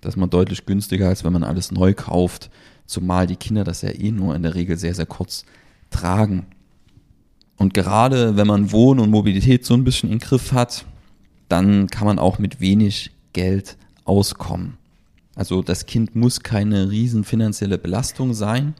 Das 0.00 0.14
ist 0.14 0.18
man 0.18 0.28
deutlich 0.28 0.66
günstiger, 0.66 1.06
als 1.10 1.22
wenn 1.22 1.32
man 1.32 1.44
alles 1.44 1.70
neu 1.70 1.94
kauft, 1.94 2.50
zumal 2.86 3.28
die 3.28 3.36
Kinder 3.36 3.62
das 3.62 3.82
ja 3.82 3.90
eh 3.90 4.10
nur 4.10 4.34
in 4.34 4.42
der 4.42 4.56
Regel 4.56 4.76
sehr, 4.76 4.96
sehr 4.96 5.06
kurz 5.06 5.44
tragen. 5.90 6.46
Und 7.56 7.72
gerade 7.72 8.36
wenn 8.36 8.48
man 8.48 8.72
Wohn- 8.72 8.98
und 8.98 9.10
Mobilität 9.10 9.64
so 9.64 9.74
ein 9.74 9.84
bisschen 9.84 10.10
in 10.10 10.18
Griff 10.18 10.50
hat, 10.50 10.86
dann 11.52 11.88
kann 11.88 12.06
man 12.06 12.18
auch 12.18 12.38
mit 12.38 12.62
wenig 12.62 13.10
Geld 13.34 13.76
auskommen. 14.04 14.78
Also 15.34 15.62
das 15.62 15.84
Kind 15.84 16.16
muss 16.16 16.40
keine 16.40 16.90
riesen 16.90 17.24
finanzielle 17.24 17.76
Belastung 17.76 18.32
sein, 18.32 18.74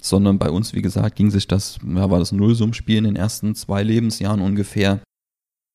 sondern 0.00 0.38
bei 0.38 0.48
uns, 0.48 0.72
wie 0.72 0.80
gesagt, 0.80 1.14
ging 1.16 1.30
sich 1.30 1.46
das, 1.46 1.78
ja, 1.86 2.10
war 2.10 2.18
das 2.18 2.32
Nullsummspiel 2.32 2.96
in 2.96 3.04
den 3.04 3.16
ersten 3.16 3.54
zwei 3.54 3.82
Lebensjahren 3.82 4.40
ungefähr. 4.40 5.00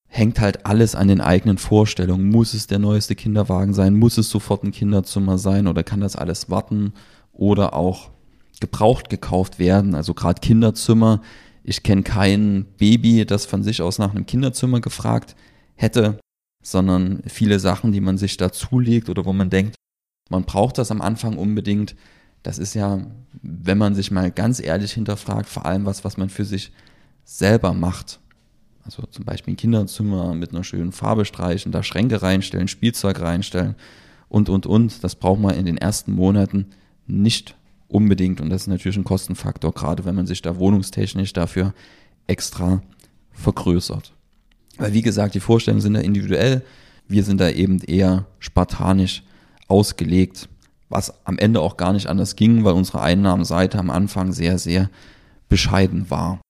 Hängt 0.08 0.40
halt 0.40 0.66
alles 0.66 0.96
an 0.96 1.08
den 1.08 1.22
eigenen 1.22 1.60
Vorstellungen. 1.60 2.30
Muss 2.30 2.56
es 2.56 2.66
der 2.66 2.80
neueste 2.80 3.14
Kinderwagen 3.14 3.76
sein? 3.76 3.96
Muss 3.96 4.18
es 4.18 4.32
sofort 4.32 4.64
ein 4.64 4.72
Kinderzimmer 4.72 5.38
sein? 5.38 5.68
Oder 5.68 5.84
kann 5.84 6.02
das 6.02 6.16
alles 6.16 6.50
warten? 6.50 6.94
Oder 7.34 7.76
auch 7.76 8.10
gebraucht 8.60 9.12
gekauft 9.12 9.60
werden? 9.60 9.94
Also 9.94 10.16
gerade 10.16 10.42
Kinderzimmer. 10.42 11.22
Ich 11.64 11.84
kenne 11.84 12.02
kein 12.02 12.66
Baby, 12.80 13.26
das 13.28 13.46
von 13.46 13.62
sich 13.62 13.84
aus 13.84 14.00
nach 14.00 14.10
einem 14.10 14.26
Kinderzimmer 14.26 14.82
gefragt 14.82 15.36
hätte, 15.80 16.20
sondern 16.62 17.22
viele 17.26 17.60
Sachen, 17.60 17.92
die 17.92 18.02
man 18.02 18.18
sich 18.18 18.38
da 18.38 18.52
zulegt 18.52 19.10
oder 19.10 19.26
wo 19.26 19.34
man 19.34 19.50
denkt, 19.50 19.76
man 20.30 20.44
braucht 20.44 20.78
das 20.78 20.92
am 20.92 21.02
Anfang 21.02 21.38
unbedingt, 21.38 21.96
das 22.44 22.58
ist 22.58 22.74
ja, 22.74 23.00
wenn 23.42 23.78
man 23.78 23.96
sich 23.96 24.12
mal 24.12 24.32
ganz 24.32 24.60
ehrlich 24.60 24.94
hinterfragt, 24.94 25.50
vor 25.50 25.66
allem 25.66 25.86
was, 25.86 26.04
was 26.04 26.18
man 26.18 26.30
für 26.30 26.46
sich 26.46 26.72
selber 27.24 27.74
macht. 27.74 28.20
Also 28.84 29.04
zum 29.04 29.26
Beispiel 29.26 29.54
ein 29.54 29.58
Kinderzimmer 29.58 30.34
mit 30.34 30.52
einer 30.52 30.64
schönen 30.64 30.92
Farbe 30.92 31.26
streichen, 31.26 31.72
da 31.72 31.84
Schränke 31.84 32.22
reinstellen, 32.22 32.68
Spielzeug 32.68 33.20
reinstellen 33.20 33.76
und, 34.30 34.50
und, 34.50 34.66
und. 34.66 35.04
Das 35.04 35.16
braucht 35.16 35.40
man 35.40 35.56
in 35.56 35.66
den 35.66 35.78
ersten 35.78 36.14
Monaten 36.14 36.68
nicht 37.08 37.56
unbedingt. 37.88 38.40
Und 38.42 38.50
das 38.50 38.64
ist 38.64 38.68
natürlich 38.68 38.98
ein 38.98 39.04
Kostenfaktor, 39.04 39.74
gerade 39.74 40.06
wenn 40.06 40.16
man 40.16 40.28
sich 40.28 40.42
da 40.42 40.58
wohnungstechnisch 40.58 41.34
dafür 41.34 41.74
extra 42.28 42.82
vergrößert. 43.32 44.14
Weil 44.80 44.94
wie 44.94 45.02
gesagt, 45.02 45.36
die 45.36 45.40
Vorstellungen 45.40 45.82
sind 45.82 45.94
da 45.94 46.00
individuell. 46.00 46.64
Wir 47.08 47.24
sind 47.24 47.40
da 47.40 47.50
eben 47.50 47.80
eher 47.82 48.26
spartanisch 48.40 49.24
ausgelegt 49.68 50.50
was 50.90 51.14
am 51.26 51.38
Ende 51.38 51.62
auch 51.62 51.78
gar 51.78 51.94
nicht 51.94 52.08
anders 52.08 52.36
ging, 52.36 52.64
weil 52.64 52.74
unsere 52.74 53.02
Einnahmenseite 53.02 53.78
am 53.78 53.90
Anfang 53.90 54.34
sehr, 54.34 54.58
sehr 54.58 54.90
bescheiden 55.48 56.10
war. 56.10 56.42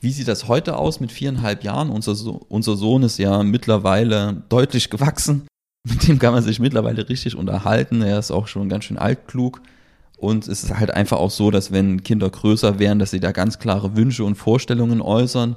Wie 0.00 0.12
sieht 0.12 0.28
das 0.28 0.48
heute 0.48 0.76
aus 0.76 1.00
mit 1.00 1.12
viereinhalb 1.12 1.62
Jahren? 1.62 1.90
Unser, 1.90 2.14
so 2.14 2.40
unser 2.48 2.76
Sohn 2.76 3.02
ist 3.02 3.18
ja 3.18 3.42
mittlerweile 3.42 4.42
deutlich 4.48 4.90
gewachsen. 4.90 5.46
Mit 5.88 6.06
dem 6.06 6.20
kann 6.20 6.32
man 6.32 6.44
sich 6.44 6.60
mittlerweile 6.60 7.08
richtig 7.08 7.34
unterhalten. 7.34 8.02
Er 8.02 8.20
ist 8.20 8.30
auch 8.30 8.46
schon 8.46 8.68
ganz 8.68 8.84
schön 8.84 8.98
altklug. 8.98 9.60
Und 10.16 10.46
es 10.46 10.62
ist 10.62 10.76
halt 10.76 10.92
einfach 10.92 11.18
auch 11.18 11.32
so, 11.32 11.50
dass 11.50 11.72
wenn 11.72 12.04
Kinder 12.04 12.30
größer 12.30 12.78
wären, 12.78 13.00
dass 13.00 13.10
sie 13.10 13.18
da 13.18 13.32
ganz 13.32 13.58
klare 13.58 13.96
Wünsche 13.96 14.22
und 14.22 14.36
Vorstellungen 14.36 15.00
äußern. 15.00 15.56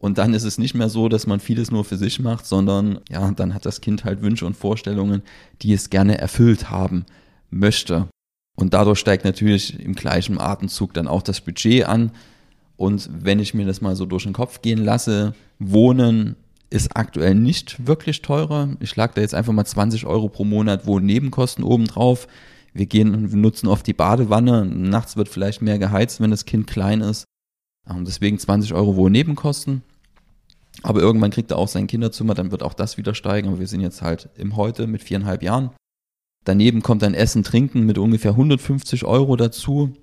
Und 0.00 0.18
dann 0.18 0.34
ist 0.34 0.44
es 0.44 0.58
nicht 0.58 0.74
mehr 0.74 0.88
so, 0.88 1.08
dass 1.08 1.26
man 1.26 1.40
vieles 1.40 1.70
nur 1.70 1.84
für 1.84 1.96
sich 1.96 2.20
macht, 2.20 2.46
sondern 2.46 3.00
ja, 3.08 3.30
dann 3.30 3.54
hat 3.54 3.64
das 3.64 3.80
Kind 3.80 4.04
halt 4.04 4.20
Wünsche 4.20 4.46
und 4.46 4.56
Vorstellungen, 4.56 5.22
die 5.62 5.72
es 5.72 5.90
gerne 5.90 6.18
erfüllt 6.18 6.70
haben 6.70 7.06
möchte. 7.50 8.08
Und 8.56 8.74
dadurch 8.74 8.98
steigt 8.98 9.24
natürlich 9.24 9.78
im 9.80 9.94
gleichen 9.94 10.40
Atemzug 10.40 10.92
dann 10.94 11.08
auch 11.08 11.22
das 11.22 11.40
Budget 11.40 11.86
an. 11.86 12.10
Und 12.76 13.08
wenn 13.12 13.38
ich 13.38 13.54
mir 13.54 13.66
das 13.66 13.80
mal 13.80 13.96
so 13.96 14.04
durch 14.04 14.24
den 14.24 14.32
Kopf 14.32 14.60
gehen 14.60 14.84
lasse, 14.84 15.34
Wohnen 15.58 16.36
ist 16.68 16.96
aktuell 16.96 17.34
nicht 17.34 17.86
wirklich 17.86 18.22
teurer. 18.22 18.70
Ich 18.80 18.96
lag 18.96 19.14
da 19.14 19.20
jetzt 19.20 19.34
einfach 19.34 19.52
mal 19.52 19.64
20 19.64 20.04
Euro 20.04 20.28
pro 20.28 20.44
Monat 20.44 20.86
Wohnnebenkosten 20.86 21.64
obendrauf. 21.64 22.26
Wir 22.74 22.86
gehen 22.86 23.14
und 23.14 23.32
nutzen 23.32 23.68
oft 23.68 23.86
die 23.86 23.94
Badewanne. 23.94 24.66
Nachts 24.66 25.16
wird 25.16 25.28
vielleicht 25.28 25.62
mehr 25.62 25.78
geheizt, 25.78 26.20
wenn 26.20 26.30
das 26.30 26.44
Kind 26.44 26.66
klein 26.66 27.00
ist. 27.00 27.24
Und 27.88 28.06
deswegen 28.06 28.38
20 28.38 28.74
Euro 28.74 28.96
Wohnnebenkosten. 28.96 29.82
Aber 30.82 31.00
irgendwann 31.00 31.30
kriegt 31.30 31.50
er 31.50 31.58
auch 31.58 31.68
sein 31.68 31.86
Kinderzimmer, 31.86 32.34
dann 32.34 32.50
wird 32.50 32.62
auch 32.62 32.74
das 32.74 32.96
wieder 32.98 33.14
steigen. 33.14 33.48
Aber 33.48 33.60
wir 33.60 33.66
sind 33.66 33.80
jetzt 33.80 34.02
halt 34.02 34.28
im 34.36 34.56
Heute 34.56 34.86
mit 34.86 35.02
viereinhalb 35.02 35.42
Jahren. 35.42 35.70
Daneben 36.44 36.82
kommt 36.82 37.02
dann 37.02 37.14
Essen, 37.14 37.42
Trinken 37.42 37.86
mit 37.86 37.98
ungefähr 37.98 38.32
150 38.32 39.04
Euro 39.04 39.36
dazu. 39.36 39.94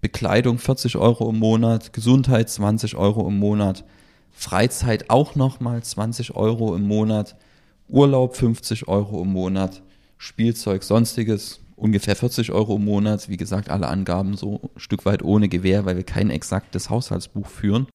Bekleidung 0.00 0.58
40 0.58 0.96
Euro 0.96 1.28
im 1.28 1.38
Monat, 1.38 1.92
Gesundheit 1.92 2.48
20 2.48 2.94
Euro 2.94 3.26
im 3.26 3.38
Monat, 3.38 3.84
Freizeit 4.30 5.10
auch 5.10 5.34
nochmal 5.34 5.82
20 5.82 6.36
Euro 6.36 6.76
im 6.76 6.86
Monat, 6.86 7.36
Urlaub 7.88 8.36
50 8.36 8.86
Euro 8.86 9.22
im 9.22 9.32
Monat, 9.32 9.82
Spielzeug, 10.16 10.84
sonstiges 10.84 11.58
ungefähr 11.78 12.16
40 12.16 12.52
Euro 12.52 12.76
im 12.76 12.84
Monat. 12.84 13.28
Wie 13.28 13.36
gesagt, 13.36 13.70
alle 13.70 13.88
Angaben 13.88 14.36
so 14.36 14.60
ein 14.74 14.80
Stück 14.80 15.06
weit 15.06 15.22
ohne 15.22 15.48
Gewähr, 15.48 15.84
weil 15.84 15.96
wir 15.96 16.04
kein 16.04 16.30
exaktes 16.30 16.90
Haushaltsbuch 16.90 17.46
führen. 17.46 17.86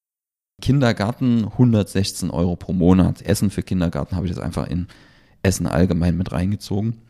Kindergarten 0.61 1.45
116 1.45 2.29
Euro 2.29 2.55
pro 2.55 2.73
Monat. 2.73 3.21
Essen 3.21 3.49
für 3.49 3.63
Kindergarten 3.63 4.15
habe 4.15 4.25
ich 4.25 4.31
jetzt 4.31 4.41
einfach 4.41 4.67
in 4.67 4.87
Essen 5.41 5.67
allgemein 5.67 6.17
mit 6.17 6.31
reingezogen. 6.31 7.01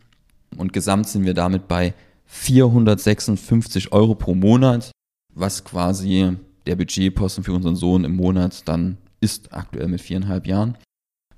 Und 0.58 0.74
gesamt 0.74 1.08
sind 1.08 1.26
wir 1.26 1.34
damit 1.34 1.68
bei 1.68 1.94
456 2.26 3.92
Euro 3.92 4.16
pro 4.16 4.34
Monat, 4.34 4.92
was 5.34 5.64
quasi 5.64 6.36
der 6.66 6.76
Budgetposten 6.76 7.44
für 7.44 7.54
unseren 7.54 7.76
Sohn 7.76 8.06
im 8.06 8.16
Monat 8.16 8.68
dann 8.68 8.98
ist, 9.20 9.54
aktuell 9.54 9.88
mit 9.88 10.02
viereinhalb 10.02 10.48
Jahren. 10.48 10.78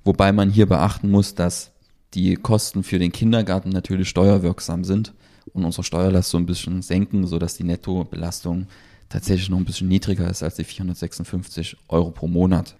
Wobei 0.03 0.31
man 0.31 0.49
hier 0.49 0.67
beachten 0.67 1.09
muss, 1.09 1.35
dass 1.35 1.71
die 2.13 2.35
Kosten 2.35 2.83
für 2.83 2.99
den 2.99 3.11
Kindergarten 3.11 3.69
natürlich 3.69 4.07
steuerwirksam 4.07 4.83
sind 4.83 5.13
und 5.53 5.65
unsere 5.65 5.83
Steuerlast 5.83 6.29
so 6.29 6.37
ein 6.37 6.45
bisschen 6.45 6.81
senken, 6.81 7.27
sodass 7.27 7.55
die 7.55 7.63
Nettobelastung 7.63 8.67
tatsächlich 9.09 9.49
noch 9.49 9.57
ein 9.57 9.65
bisschen 9.65 9.87
niedriger 9.87 10.29
ist 10.29 10.43
als 10.43 10.55
die 10.55 10.63
456 10.63 11.77
Euro 11.87 12.11
pro 12.11 12.27
Monat. 12.27 12.75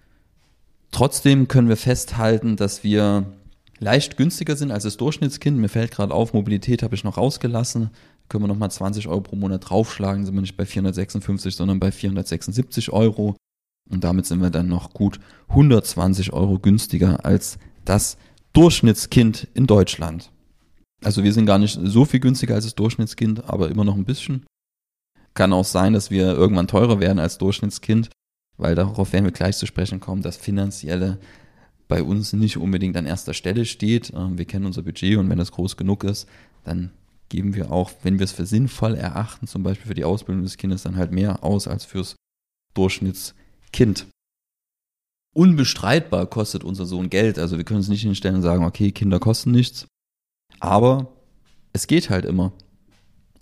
Trotzdem 0.90 1.48
können 1.48 1.68
wir 1.68 1.76
festhalten, 1.76 2.56
dass 2.56 2.82
wir 2.82 3.26
leicht 3.78 4.16
günstiger 4.16 4.56
sind 4.56 4.70
als 4.70 4.84
das 4.84 4.96
Durchschnittskind. 4.96 5.58
Mir 5.58 5.68
fällt 5.68 5.90
gerade 5.90 6.14
auf, 6.14 6.32
Mobilität 6.32 6.82
habe 6.82 6.94
ich 6.94 7.04
noch 7.04 7.16
rausgelassen. 7.16 7.90
Können 8.28 8.44
wir 8.44 8.48
nochmal 8.48 8.70
20 8.70 9.06
Euro 9.08 9.20
pro 9.20 9.36
Monat 9.36 9.68
draufschlagen, 9.68 10.24
sind 10.24 10.34
wir 10.34 10.40
nicht 10.40 10.56
bei 10.56 10.66
456, 10.66 11.54
sondern 11.54 11.78
bei 11.78 11.92
476 11.92 12.90
Euro. 12.92 13.36
Und 13.88 14.02
damit 14.02 14.26
sind 14.26 14.40
wir 14.40 14.50
dann 14.50 14.68
noch 14.68 14.92
gut 14.92 15.20
120 15.48 16.32
Euro 16.32 16.58
günstiger 16.58 17.24
als 17.24 17.58
das 17.84 18.16
Durchschnittskind 18.52 19.46
in 19.54 19.66
Deutschland. 19.66 20.32
Also 21.06 21.22
wir 21.22 21.32
sind 21.32 21.46
gar 21.46 21.60
nicht 21.60 21.78
so 21.80 22.04
viel 22.04 22.18
günstiger 22.18 22.56
als 22.56 22.64
das 22.64 22.74
Durchschnittskind, 22.74 23.48
aber 23.48 23.68
immer 23.68 23.84
noch 23.84 23.94
ein 23.94 24.04
bisschen. 24.04 24.44
Kann 25.34 25.52
auch 25.52 25.64
sein, 25.64 25.92
dass 25.92 26.10
wir 26.10 26.32
irgendwann 26.32 26.66
teurer 26.66 26.98
werden 26.98 27.20
als 27.20 27.38
Durchschnittskind, 27.38 28.10
weil 28.56 28.74
darauf 28.74 29.12
werden 29.12 29.24
wir 29.24 29.30
gleich 29.30 29.56
zu 29.56 29.66
sprechen 29.66 30.00
kommen, 30.00 30.22
dass 30.22 30.36
finanzielle 30.36 31.20
bei 31.86 32.02
uns 32.02 32.32
nicht 32.32 32.56
unbedingt 32.56 32.96
an 32.96 33.06
erster 33.06 33.34
Stelle 33.34 33.66
steht. 33.66 34.12
Ähm, 34.16 34.36
wir 34.36 34.46
kennen 34.46 34.66
unser 34.66 34.82
Budget 34.82 35.16
und 35.16 35.30
wenn 35.30 35.38
das 35.38 35.52
groß 35.52 35.76
genug 35.76 36.02
ist, 36.02 36.28
dann 36.64 36.90
geben 37.28 37.54
wir 37.54 37.70
auch, 37.70 37.92
wenn 38.02 38.18
wir 38.18 38.24
es 38.24 38.32
für 38.32 38.44
sinnvoll 38.44 38.96
erachten, 38.96 39.46
zum 39.46 39.62
Beispiel 39.62 39.86
für 39.86 39.94
die 39.94 40.04
Ausbildung 40.04 40.42
des 40.42 40.56
Kindes, 40.56 40.82
dann 40.82 40.96
halt 40.96 41.12
mehr 41.12 41.44
aus 41.44 41.68
als 41.68 41.84
fürs 41.84 42.16
Durchschnittskind. 42.74 44.08
Unbestreitbar 45.36 46.26
kostet 46.26 46.64
unser 46.64 46.84
Sohn 46.84 47.10
Geld. 47.10 47.38
Also 47.38 47.58
wir 47.58 47.64
können 47.64 47.78
uns 47.78 47.88
nicht 47.88 48.02
hinstellen 48.02 48.34
und 48.34 48.42
sagen, 48.42 48.64
okay, 48.64 48.90
Kinder 48.90 49.20
kosten 49.20 49.52
nichts. 49.52 49.86
Aber 50.60 51.08
es 51.72 51.86
geht 51.86 52.10
halt 52.10 52.24
immer. 52.24 52.52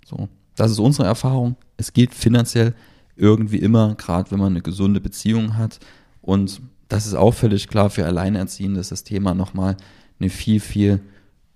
So, 0.05 0.29
das 0.55 0.71
ist 0.71 0.79
unsere 0.79 1.07
Erfahrung. 1.07 1.55
Es 1.77 1.93
geht 1.93 2.13
finanziell 2.13 2.73
irgendwie 3.15 3.59
immer, 3.59 3.95
gerade 3.95 4.31
wenn 4.31 4.39
man 4.39 4.53
eine 4.53 4.61
gesunde 4.61 5.01
Beziehung 5.01 5.57
hat. 5.57 5.79
Und 6.21 6.61
das 6.87 7.05
ist 7.05 7.15
auch 7.15 7.33
völlig 7.33 7.67
klar 7.67 7.89
für 7.89 8.05
Alleinerziehende 8.05 8.79
ist 8.79 8.91
das 8.91 9.03
Thema 9.03 9.33
nochmal 9.33 9.77
eine 10.19 10.29
viel, 10.29 10.59
viel 10.59 11.01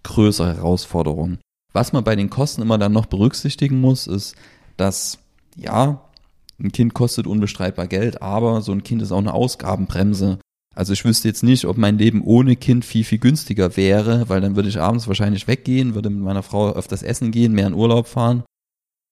größere 0.03 0.55
Herausforderung. 0.55 1.37
Was 1.73 1.93
man 1.93 2.03
bei 2.03 2.15
den 2.15 2.29
Kosten 2.29 2.61
immer 2.61 2.77
dann 2.77 2.93
noch 2.93 3.05
berücksichtigen 3.05 3.79
muss, 3.79 4.07
ist, 4.07 4.35
dass 4.77 5.19
ja, 5.55 6.01
ein 6.59 6.71
Kind 6.71 6.93
kostet 6.93 7.27
unbestreitbar 7.27 7.87
Geld, 7.87 8.21
aber 8.21 8.61
so 8.61 8.71
ein 8.71 8.83
Kind 8.83 9.01
ist 9.01 9.11
auch 9.11 9.19
eine 9.19 9.33
Ausgabenbremse. 9.33 10.39
Also 10.75 10.93
ich 10.93 11.03
wüsste 11.03 11.27
jetzt 11.27 11.43
nicht, 11.43 11.65
ob 11.65 11.77
mein 11.77 11.97
Leben 11.97 12.23
ohne 12.23 12.55
Kind 12.55 12.85
viel, 12.85 13.03
viel 13.03 13.17
günstiger 13.17 13.75
wäre, 13.75 14.29
weil 14.29 14.41
dann 14.41 14.55
würde 14.55 14.69
ich 14.69 14.79
abends 14.79 15.07
wahrscheinlich 15.07 15.47
weggehen, 15.47 15.95
würde 15.95 16.09
mit 16.09 16.23
meiner 16.23 16.43
Frau 16.43 16.73
öfters 16.73 17.03
essen 17.03 17.31
gehen, 17.31 17.53
mehr 17.53 17.67
in 17.67 17.73
Urlaub 17.73 18.07
fahren. 18.07 18.43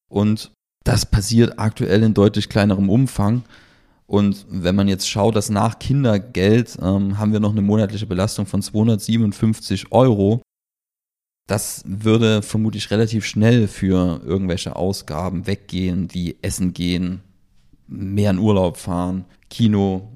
Und 0.10 0.52
das 0.84 1.06
passiert 1.06 1.60
aktuell 1.60 2.04
in 2.04 2.14
deutlich 2.14 2.48
kleinerem 2.48 2.90
Umfang. 2.90 3.44
Und 4.06 4.46
wenn 4.50 4.76
man 4.76 4.88
jetzt 4.88 5.10
schaut, 5.10 5.36
dass 5.36 5.50
nach 5.50 5.80
Kindergeld 5.80 6.78
ähm, 6.82 7.18
haben 7.18 7.34
wir 7.34 7.42
noch 7.42 7.52
eine 7.52 7.62
monatliche 7.62 8.06
Belastung 8.06 8.46
von 8.46 8.62
257 8.62 9.92
Euro. 9.92 10.42
Das 11.48 11.84
würde 11.86 12.42
vermutlich 12.42 12.90
relativ 12.90 13.26
schnell 13.26 13.68
für 13.68 14.22
irgendwelche 14.26 14.76
Ausgaben 14.76 15.48
weggehen, 15.48 16.14
wie 16.14 16.38
Essen 16.42 16.74
gehen, 16.74 17.22
mehr 17.88 18.32
in 18.32 18.40
Urlaub 18.40 18.78
fahren, 18.78 19.26
Kino, 19.50 20.10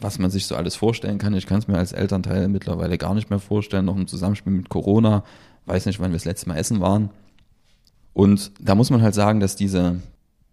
was 0.00 0.18
man 0.18 0.30
sich 0.30 0.46
so 0.46 0.56
alles 0.56 0.76
vorstellen 0.76 1.18
kann. 1.18 1.34
Ich 1.34 1.46
kann 1.46 1.58
es 1.58 1.68
mir 1.68 1.78
als 1.78 1.92
Elternteil 1.92 2.48
mittlerweile 2.48 2.98
gar 2.98 3.14
nicht 3.14 3.30
mehr 3.30 3.38
vorstellen, 3.38 3.84
noch 3.84 3.96
im 3.96 4.06
Zusammenspiel 4.06 4.52
mit 4.52 4.68
Corona. 4.68 5.24
Weiß 5.66 5.86
nicht, 5.86 6.00
wann 6.00 6.10
wir 6.10 6.16
das 6.16 6.24
letzte 6.24 6.48
Mal 6.48 6.56
essen 6.56 6.80
waren. 6.80 7.10
Und 8.12 8.52
da 8.60 8.74
muss 8.74 8.90
man 8.90 9.02
halt 9.02 9.14
sagen, 9.14 9.40
dass 9.40 9.56
diese, 9.56 10.00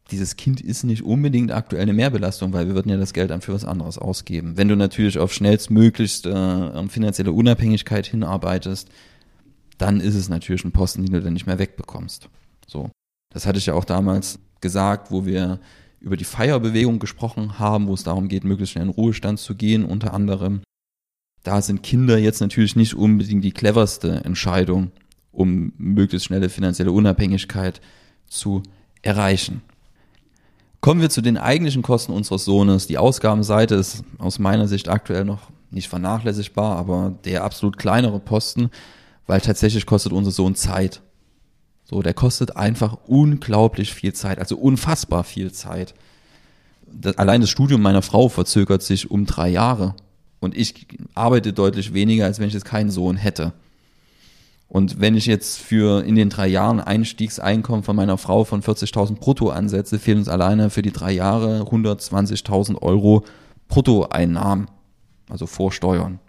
dieses 0.10 0.36
Kind 0.36 0.62
ist 0.62 0.84
nicht 0.84 1.04
unbedingt 1.04 1.52
aktuell 1.52 1.84
eine 1.84 1.94
Mehrbelastung, 1.94 2.54
weil 2.54 2.68
wir 2.68 2.76
würden 2.76 2.90
ja 2.90 2.98
das 2.98 3.14
Geld 3.14 3.30
dann 3.30 3.42
für 3.42 3.54
was 3.54 3.66
anderes 3.66 3.98
ausgeben. 3.98 4.58
Wenn 4.58 4.68
du 4.68 4.76
natürlich 4.76 5.20
auf 5.20 5.34
schnellstmöglichst 5.34 6.26
äh, 6.26 6.88
finanzielle 6.88 7.32
Unabhängigkeit 7.32 8.08
hinarbeitest, 8.08 8.90
dann 9.78 10.00
ist 10.00 10.16
es 10.16 10.30
natürlich 10.30 10.64
ein 10.66 10.72
Posten, 10.72 11.04
den 11.04 11.14
du 11.14 11.22
dann 11.22 11.34
nicht 11.34 11.48
mehr 11.48 11.60
wegbekommst. 11.60 12.30
So. 12.68 12.90
Das 13.32 13.46
hatte 13.46 13.60
ich 13.60 13.68
ja 13.68 13.74
auch 13.74 13.86
damals 13.86 14.40
gesagt, 14.60 15.12
wo 15.12 15.26
wir 15.26 15.60
über 16.02 16.18
die 16.18 16.26
Feierbewegung 16.26 17.00
gesprochen 17.00 17.60
haben, 17.60 17.88
wo 17.88 17.94
es 17.94 18.04
darum 18.04 18.28
geht, 18.28 18.44
möglichst 18.44 18.74
schnell 18.74 18.86
in 18.86 18.90
Ruhestand 18.90 19.40
zu 19.40 19.56
gehen, 19.56 19.86
unter 19.86 20.14
anderem. 20.14 20.62
Da 21.44 21.62
sind 21.62 21.84
Kinder 21.84 22.18
jetzt 22.18 22.42
natürlich 22.42 22.76
nicht 22.76 22.96
unbedingt 22.96 23.44
die 23.44 23.52
cleverste 23.52 24.24
Entscheidung, 24.26 24.92
um 25.32 25.74
möglichst 25.78 26.28
schnelle 26.28 26.50
finanzielle 26.50 26.92
Unabhängigkeit 26.92 27.82
zu 28.28 28.64
erreichen. 29.02 29.62
Kommen 30.82 31.02
wir 31.02 31.12
zu 31.12 31.22
den 31.22 31.38
eigentlichen 31.38 31.84
Kosten 31.84 32.12
unseres 32.12 32.46
Sohnes. 32.46 32.88
Die 32.88 32.98
Ausgabenseite 32.98 33.76
ist 33.76 34.04
aus 34.18 34.40
meiner 34.40 34.68
Sicht 34.68 34.90
aktuell 34.90 35.26
noch 35.26 35.52
nicht 35.70 35.88
vernachlässigbar, 35.88 36.76
aber 36.76 37.16
der 37.24 37.44
absolut 37.44 37.78
kleinere 37.78 38.20
Posten, 38.20 38.72
weil 39.28 39.42
tatsächlich 39.42 39.86
kostet 39.86 40.12
unser 40.12 40.32
Sohn 40.32 40.56
Zeit. 40.56 41.02
So, 41.92 42.02
der 42.02 42.14
kostet 42.14 42.56
einfach 42.56 42.98
unglaublich 43.06 43.94
viel 43.94 44.14
Zeit, 44.14 44.40
also 44.40 44.56
unfassbar 44.58 45.26
viel 45.26 45.52
Zeit. 45.52 45.94
Das, 46.90 47.18
allein 47.18 47.42
das 47.42 47.50
Studium 47.50 47.82
meiner 47.82 48.02
Frau 48.02 48.30
verzögert 48.30 48.82
sich 48.82 49.12
um 49.12 49.26
drei 49.26 49.50
Jahre. 49.50 49.96
Und 50.40 50.56
ich 50.56 50.88
arbeite 51.16 51.52
deutlich 51.52 51.94
weniger, 51.94 52.26
als 52.26 52.40
wenn 52.40 52.48
ich 52.48 52.54
jetzt 52.54 52.66
keinen 52.66 52.92
Sohn 52.92 53.18
hätte. 53.18 53.52
Und 54.70 55.02
wenn 55.02 55.16
ich 55.16 55.26
jetzt 55.26 55.60
für 55.60 56.06
in 56.06 56.16
den 56.16 56.30
drei 56.30 56.48
Jahren 56.48 56.80
Einstiegseinkommen 56.80 57.84
von 57.84 57.98
meiner 57.98 58.18
Frau 58.18 58.46
von 58.46 58.64
40.000 58.64 59.20
brutto 59.20 59.50
ansetze, 59.50 60.00
fehlen 60.00 60.20
uns 60.20 60.30
alleine 60.30 60.70
für 60.70 60.84
die 60.84 60.94
drei 60.94 61.12
Jahre 61.12 61.64
120.000 61.64 62.82
Euro 62.82 63.26
Bruttoeinnahmen, 63.68 64.70
also 65.28 65.46
vor 65.46 65.74
Steuern. 65.74 66.20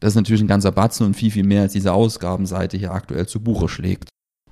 Das 0.00 0.12
ist 0.12 0.16
natürlich 0.16 0.40
ein 0.40 0.48
ganzer 0.48 0.72
Batzen 0.72 1.04
und 1.04 1.14
viel, 1.14 1.30
viel 1.30 1.44
mehr 1.44 1.62
als 1.62 1.74
diese 1.74 1.92
Ausgabenseite 1.92 2.78
hier 2.78 2.92
aktuell 2.92 3.26
zu 3.26 3.40
Buche 3.40 3.68
schlägt. 3.68 4.08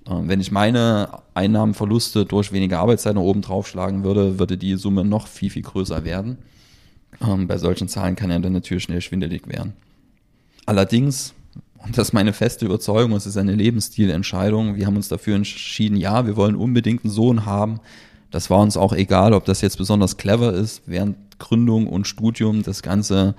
Ähm, 0.08 0.28
wenn 0.28 0.40
ich 0.40 0.50
meine 0.50 1.08
Einnahmenverluste 1.34 2.24
durch 2.24 2.52
weniger 2.52 2.80
Arbeitszeit 2.80 3.14
nach 3.14 3.22
oben 3.22 3.42
draufschlagen 3.42 4.04
würde, 4.04 4.38
würde 4.38 4.56
die 4.56 4.76
Summe 4.76 5.04
noch 5.04 5.26
viel, 5.26 5.50
viel 5.50 5.62
größer 5.62 6.04
werden. 6.04 6.38
Ähm, 7.20 7.46
bei 7.46 7.58
solchen 7.58 7.88
Zahlen 7.88 8.16
kann 8.16 8.30
ja 8.30 8.38
dann 8.38 8.52
natürlich 8.52 8.84
schnell 8.84 9.00
schwindelig 9.00 9.48
werden. 9.48 9.72
Allerdings, 10.66 11.34
und 11.78 11.96
das 11.96 12.08
ist 12.08 12.12
meine 12.12 12.32
feste 12.32 12.64
Überzeugung, 12.64 13.12
es 13.12 13.26
ist 13.26 13.36
eine 13.36 13.54
Lebensstilentscheidung. 13.54 14.76
Wir 14.76 14.86
haben 14.86 14.96
uns 14.96 15.08
dafür 15.08 15.36
entschieden, 15.36 15.96
ja, 15.96 16.26
wir 16.26 16.36
wollen 16.36 16.56
unbedingt 16.56 17.04
einen 17.04 17.12
Sohn 17.12 17.44
haben. 17.46 17.80
Das 18.30 18.50
war 18.50 18.60
uns 18.60 18.76
auch 18.76 18.92
egal, 18.92 19.32
ob 19.32 19.44
das 19.44 19.60
jetzt 19.60 19.78
besonders 19.78 20.16
clever 20.16 20.52
ist, 20.52 20.82
während 20.86 21.16
Gründung 21.38 21.86
und 21.86 22.06
Studium 22.06 22.62
das 22.62 22.82
Ganze 22.82 23.34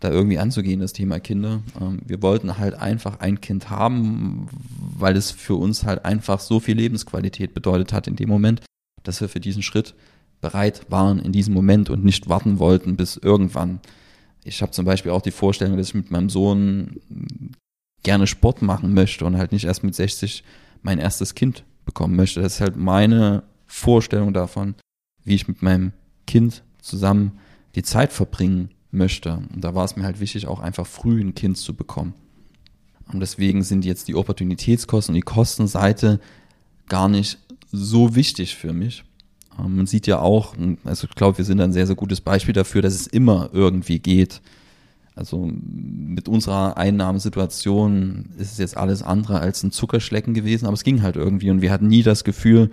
da 0.00 0.10
irgendwie 0.10 0.38
anzugehen, 0.38 0.80
das 0.80 0.94
Thema 0.94 1.20
Kinder. 1.20 1.62
Ähm, 1.80 2.00
wir 2.04 2.22
wollten 2.22 2.58
halt 2.58 2.74
einfach 2.74 3.20
ein 3.20 3.40
Kind 3.40 3.70
haben, 3.70 4.48
weil 4.98 5.16
es 5.16 5.30
für 5.30 5.54
uns 5.54 5.84
halt 5.84 6.04
einfach 6.04 6.40
so 6.40 6.58
viel 6.58 6.76
Lebensqualität 6.76 7.54
bedeutet 7.54 7.92
hat 7.92 8.08
in 8.08 8.16
dem 8.16 8.28
Moment, 8.28 8.62
dass 9.02 9.20
wir 9.20 9.28
für 9.28 9.40
diesen 9.40 9.62
Schritt 9.62 9.94
bereit 10.40 10.86
waren 10.88 11.18
in 11.18 11.32
diesem 11.32 11.52
Moment 11.52 11.90
und 11.90 12.02
nicht 12.02 12.28
warten 12.28 12.58
wollten 12.58 12.96
bis 12.96 13.16
irgendwann. 13.16 13.80
Ich 14.42 14.62
habe 14.62 14.72
zum 14.72 14.86
Beispiel 14.86 15.12
auch 15.12 15.20
die 15.20 15.30
Vorstellung, 15.30 15.76
dass 15.76 15.88
ich 15.88 15.94
mit 15.94 16.10
meinem 16.10 16.30
Sohn 16.30 17.00
gerne 18.02 18.26
Sport 18.26 18.62
machen 18.62 18.94
möchte 18.94 19.26
und 19.26 19.36
halt 19.36 19.52
nicht 19.52 19.66
erst 19.66 19.84
mit 19.84 19.94
60 19.94 20.42
mein 20.82 20.98
erstes 20.98 21.34
Kind 21.34 21.64
bekommen 21.84 22.16
möchte. 22.16 22.40
Das 22.40 22.54
ist 22.54 22.60
halt 22.62 22.76
meine 22.76 23.42
Vorstellung 23.66 24.32
davon, 24.32 24.74
wie 25.24 25.34
ich 25.34 25.46
mit 25.46 25.60
meinem 25.60 25.92
Kind 26.26 26.62
zusammen 26.80 27.38
die 27.74 27.82
Zeit 27.82 28.14
verbringen 28.14 28.70
möchte. 28.92 29.42
Und 29.54 29.62
da 29.62 29.74
war 29.74 29.84
es 29.84 29.96
mir 29.96 30.04
halt 30.04 30.20
wichtig, 30.20 30.46
auch 30.46 30.60
einfach 30.60 30.86
früh 30.86 31.20
ein 31.20 31.34
Kind 31.34 31.58
zu 31.58 31.74
bekommen. 31.74 32.14
Und 33.12 33.20
deswegen 33.20 33.62
sind 33.62 33.84
jetzt 33.84 34.08
die 34.08 34.14
Opportunitätskosten 34.14 35.14
und 35.14 35.16
die 35.16 35.22
Kostenseite 35.22 36.20
gar 36.88 37.08
nicht 37.08 37.38
so 37.72 38.14
wichtig 38.14 38.56
für 38.56 38.72
mich. 38.72 39.04
Ähm, 39.58 39.76
man 39.76 39.86
sieht 39.86 40.06
ja 40.06 40.20
auch, 40.20 40.54
also 40.84 41.06
ich 41.08 41.14
glaube, 41.14 41.38
wir 41.38 41.44
sind 41.44 41.60
ein 41.60 41.72
sehr, 41.72 41.86
sehr 41.86 41.96
gutes 41.96 42.20
Beispiel 42.20 42.54
dafür, 42.54 42.82
dass 42.82 42.94
es 42.94 43.06
immer 43.06 43.50
irgendwie 43.52 43.98
geht. 43.98 44.40
Also 45.14 45.50
mit 45.52 46.28
unserer 46.28 46.76
Einnahmesituation 46.76 48.30
ist 48.38 48.52
es 48.52 48.58
jetzt 48.58 48.76
alles 48.76 49.02
andere 49.02 49.40
als 49.40 49.62
ein 49.62 49.72
Zuckerschlecken 49.72 50.34
gewesen, 50.34 50.66
aber 50.66 50.74
es 50.74 50.84
ging 50.84 51.02
halt 51.02 51.16
irgendwie 51.16 51.50
und 51.50 51.62
wir 51.62 51.72
hatten 51.72 51.88
nie 51.88 52.02
das 52.02 52.24
Gefühl, 52.24 52.70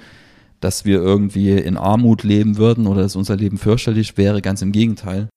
dass 0.60 0.86
wir 0.86 1.00
irgendwie 1.02 1.52
in 1.52 1.78
Armut 1.78 2.24
leben 2.24 2.58
würden 2.58 2.88
oder 2.88 3.02
dass 3.02 3.16
unser 3.16 3.36
Leben 3.36 3.58
fürchterlich 3.58 4.18
wäre, 4.18 4.42
ganz 4.42 4.62
im 4.62 4.72
Gegenteil 4.72 5.30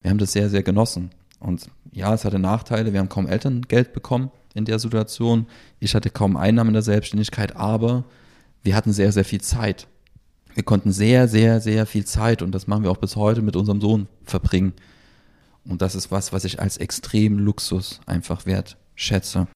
wir 0.00 0.10
haben 0.10 0.18
das 0.18 0.32
sehr, 0.32 0.48
sehr 0.48 0.62
genossen. 0.62 1.10
Und 1.40 1.70
ja, 1.92 2.14
es 2.14 2.24
hatte 2.24 2.38
Nachteile. 2.38 2.92
Wir 2.92 3.00
haben 3.00 3.08
kaum 3.08 3.26
Elterngeld 3.26 3.92
bekommen 3.92 4.30
in 4.54 4.64
der 4.64 4.78
Situation. 4.78 5.46
Ich 5.80 5.94
hatte 5.94 6.10
kaum 6.10 6.36
Einnahmen 6.36 6.70
in 6.70 6.74
der 6.74 6.82
Selbstständigkeit, 6.82 7.56
aber 7.56 8.04
wir 8.62 8.74
hatten 8.74 8.92
sehr, 8.92 9.12
sehr 9.12 9.24
viel 9.24 9.40
Zeit. 9.40 9.86
Wir 10.54 10.64
konnten 10.64 10.92
sehr, 10.92 11.28
sehr, 11.28 11.60
sehr 11.60 11.86
viel 11.86 12.04
Zeit 12.04 12.42
und 12.42 12.52
das 12.52 12.66
machen 12.66 12.82
wir 12.82 12.90
auch 12.90 12.96
bis 12.96 13.16
heute 13.16 13.42
mit 13.42 13.54
unserem 13.54 13.80
Sohn 13.80 14.08
verbringen. 14.24 14.72
Und 15.64 15.82
das 15.82 15.94
ist 15.94 16.10
was, 16.10 16.32
was 16.32 16.44
ich 16.44 16.60
als 16.60 16.78
extrem 16.78 17.38
Luxus 17.38 18.00
einfach 18.06 18.46
wert 18.46 18.76
schätze 18.94 19.46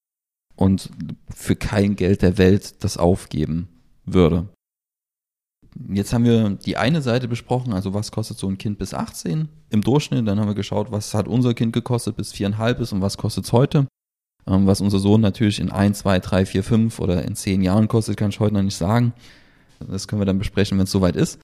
und 0.55 0.89
für 1.33 1.55
kein 1.55 1.95
Geld 1.95 2.21
der 2.21 2.37
Welt 2.37 2.83
das 2.83 2.97
aufgeben 2.97 3.67
würde. 4.05 4.47
Jetzt 5.89 6.13
haben 6.13 6.25
wir 6.25 6.49
die 6.51 6.77
eine 6.77 7.01
Seite 7.01 7.27
besprochen, 7.27 7.73
also 7.73 7.93
was 7.93 8.11
kostet 8.11 8.37
so 8.37 8.47
ein 8.47 8.57
Kind 8.57 8.77
bis 8.77 8.93
18 8.93 9.49
im 9.69 9.81
Durchschnitt. 9.81 10.27
Dann 10.27 10.39
haben 10.39 10.47
wir 10.47 10.55
geschaut, 10.55 10.91
was 10.91 11.13
hat 11.13 11.27
unser 11.27 11.53
Kind 11.53 11.73
gekostet 11.73 12.15
bis 12.15 12.31
viereinhalb 12.31 12.79
ist 12.79 12.93
und 12.93 13.01
was 13.01 13.17
kostet 13.17 13.45
es 13.45 13.53
heute. 13.53 13.87
Ähm, 14.45 14.67
was 14.67 14.81
unser 14.81 14.99
Sohn 14.99 15.21
natürlich 15.21 15.59
in 15.59 15.71
ein, 15.71 15.93
zwei, 15.93 16.19
drei, 16.19 16.45
vier, 16.45 16.63
fünf 16.63 16.99
oder 16.99 17.23
in 17.23 17.35
zehn 17.35 17.61
Jahren 17.61 17.87
kostet, 17.87 18.17
kann 18.17 18.29
ich 18.29 18.39
heute 18.39 18.53
noch 18.53 18.61
nicht 18.61 18.75
sagen. 18.75 19.13
Das 19.79 20.07
können 20.07 20.21
wir 20.21 20.25
dann 20.25 20.39
besprechen, 20.39 20.77
wenn 20.77 20.85
es 20.85 20.91
soweit 20.91 21.15
ist. 21.15 21.39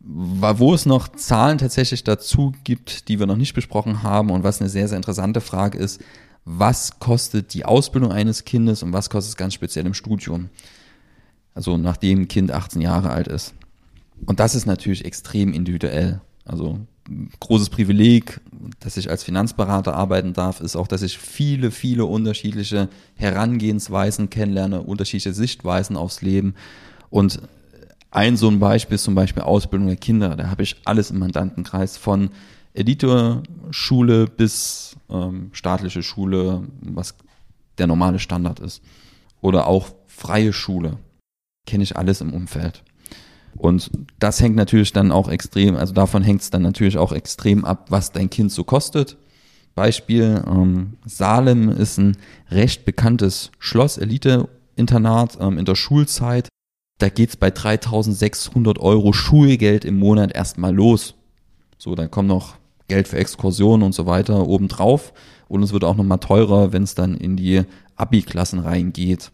Wo 0.00 0.74
es 0.74 0.84
noch 0.84 1.08
Zahlen 1.08 1.58
tatsächlich 1.58 2.04
dazu 2.04 2.52
gibt, 2.62 3.08
die 3.08 3.18
wir 3.18 3.26
noch 3.26 3.36
nicht 3.36 3.54
besprochen 3.54 4.02
haben 4.02 4.30
und 4.30 4.44
was 4.44 4.60
eine 4.60 4.68
sehr, 4.68 4.86
sehr 4.86 4.98
interessante 4.98 5.40
Frage 5.40 5.78
ist, 5.78 6.02
was 6.44 6.98
kostet 6.98 7.54
die 7.54 7.64
Ausbildung 7.64 8.12
eines 8.12 8.44
Kindes 8.44 8.82
und 8.82 8.92
was 8.92 9.08
kostet 9.08 9.30
es 9.30 9.36
ganz 9.36 9.54
speziell 9.54 9.86
im 9.86 9.94
Studium? 9.94 10.50
Also 11.54 11.78
nachdem 11.78 12.22
ein 12.22 12.28
Kind 12.28 12.52
18 12.52 12.82
Jahre 12.82 13.10
alt 13.10 13.28
ist. 13.28 13.54
Und 14.26 14.40
das 14.40 14.54
ist 14.54 14.66
natürlich 14.66 15.04
extrem 15.04 15.52
individuell. 15.52 16.20
Also 16.44 16.78
großes 17.40 17.70
Privileg, 17.70 18.40
dass 18.80 18.96
ich 18.96 19.10
als 19.10 19.24
Finanzberater 19.24 19.94
arbeiten 19.94 20.32
darf, 20.32 20.60
ist 20.60 20.76
auch, 20.76 20.86
dass 20.86 21.02
ich 21.02 21.18
viele, 21.18 21.70
viele 21.70 22.06
unterschiedliche 22.06 22.88
Herangehensweisen 23.14 24.30
kennenlerne, 24.30 24.82
unterschiedliche 24.82 25.34
Sichtweisen 25.34 25.96
aufs 25.96 26.22
Leben. 26.22 26.54
Und 27.10 27.42
ein 28.10 28.36
so 28.36 28.48
ein 28.48 28.60
Beispiel 28.60 28.94
ist 28.94 29.04
zum 29.04 29.14
Beispiel 29.14 29.42
Ausbildung 29.42 29.88
der 29.88 29.96
Kinder. 29.96 30.36
Da 30.36 30.48
habe 30.48 30.62
ich 30.62 30.76
alles 30.84 31.10
im 31.10 31.18
Mandantenkreis 31.18 31.96
von 31.96 32.30
Editorschule 32.72 34.26
bis 34.26 34.96
ähm, 35.10 35.50
staatliche 35.52 36.02
Schule, 36.02 36.62
was 36.80 37.14
der 37.78 37.86
normale 37.86 38.18
Standard 38.18 38.60
ist. 38.60 38.82
Oder 39.40 39.66
auch 39.66 39.88
freie 40.06 40.52
Schule. 40.52 40.98
Kenne 41.66 41.84
ich 41.84 41.96
alles 41.96 42.20
im 42.20 42.32
Umfeld. 42.32 42.82
Und 43.56 43.90
das 44.18 44.40
hängt 44.40 44.56
natürlich 44.56 44.92
dann 44.92 45.12
auch 45.12 45.28
extrem, 45.28 45.76
also 45.76 45.94
davon 45.94 46.22
hängt 46.22 46.42
es 46.42 46.50
dann 46.50 46.62
natürlich 46.62 46.98
auch 46.98 47.12
extrem 47.12 47.64
ab, 47.64 47.86
was 47.88 48.12
dein 48.12 48.30
Kind 48.30 48.52
so 48.52 48.64
kostet. 48.64 49.16
Beispiel, 49.74 50.42
ähm, 50.46 50.94
Salem 51.04 51.68
ist 51.68 51.98
ein 51.98 52.16
recht 52.50 52.84
bekanntes 52.84 53.50
Schloss, 53.58 53.98
Elite-Internat 53.98 55.38
ähm, 55.40 55.58
in 55.58 55.64
der 55.64 55.74
Schulzeit. 55.74 56.48
Da 56.98 57.08
geht's 57.08 57.36
bei 57.36 57.50
3600 57.50 58.78
Euro 58.78 59.12
Schulgeld 59.12 59.84
im 59.84 59.98
Monat 59.98 60.32
erstmal 60.32 60.74
los. 60.74 61.14
So, 61.76 61.94
dann 61.94 62.10
kommt 62.10 62.28
noch 62.28 62.54
Geld 62.86 63.08
für 63.08 63.18
Exkursionen 63.18 63.84
und 63.84 63.94
so 63.94 64.06
weiter 64.06 64.46
obendrauf. 64.46 65.12
Und 65.48 65.62
es 65.62 65.72
wird 65.72 65.84
auch 65.84 65.96
nochmal 65.96 66.18
teurer, 66.18 66.72
wenn 66.72 66.84
es 66.84 66.94
dann 66.94 67.16
in 67.16 67.36
die 67.36 67.62
Abi-Klassen 67.96 68.60
reingeht. 68.60 69.32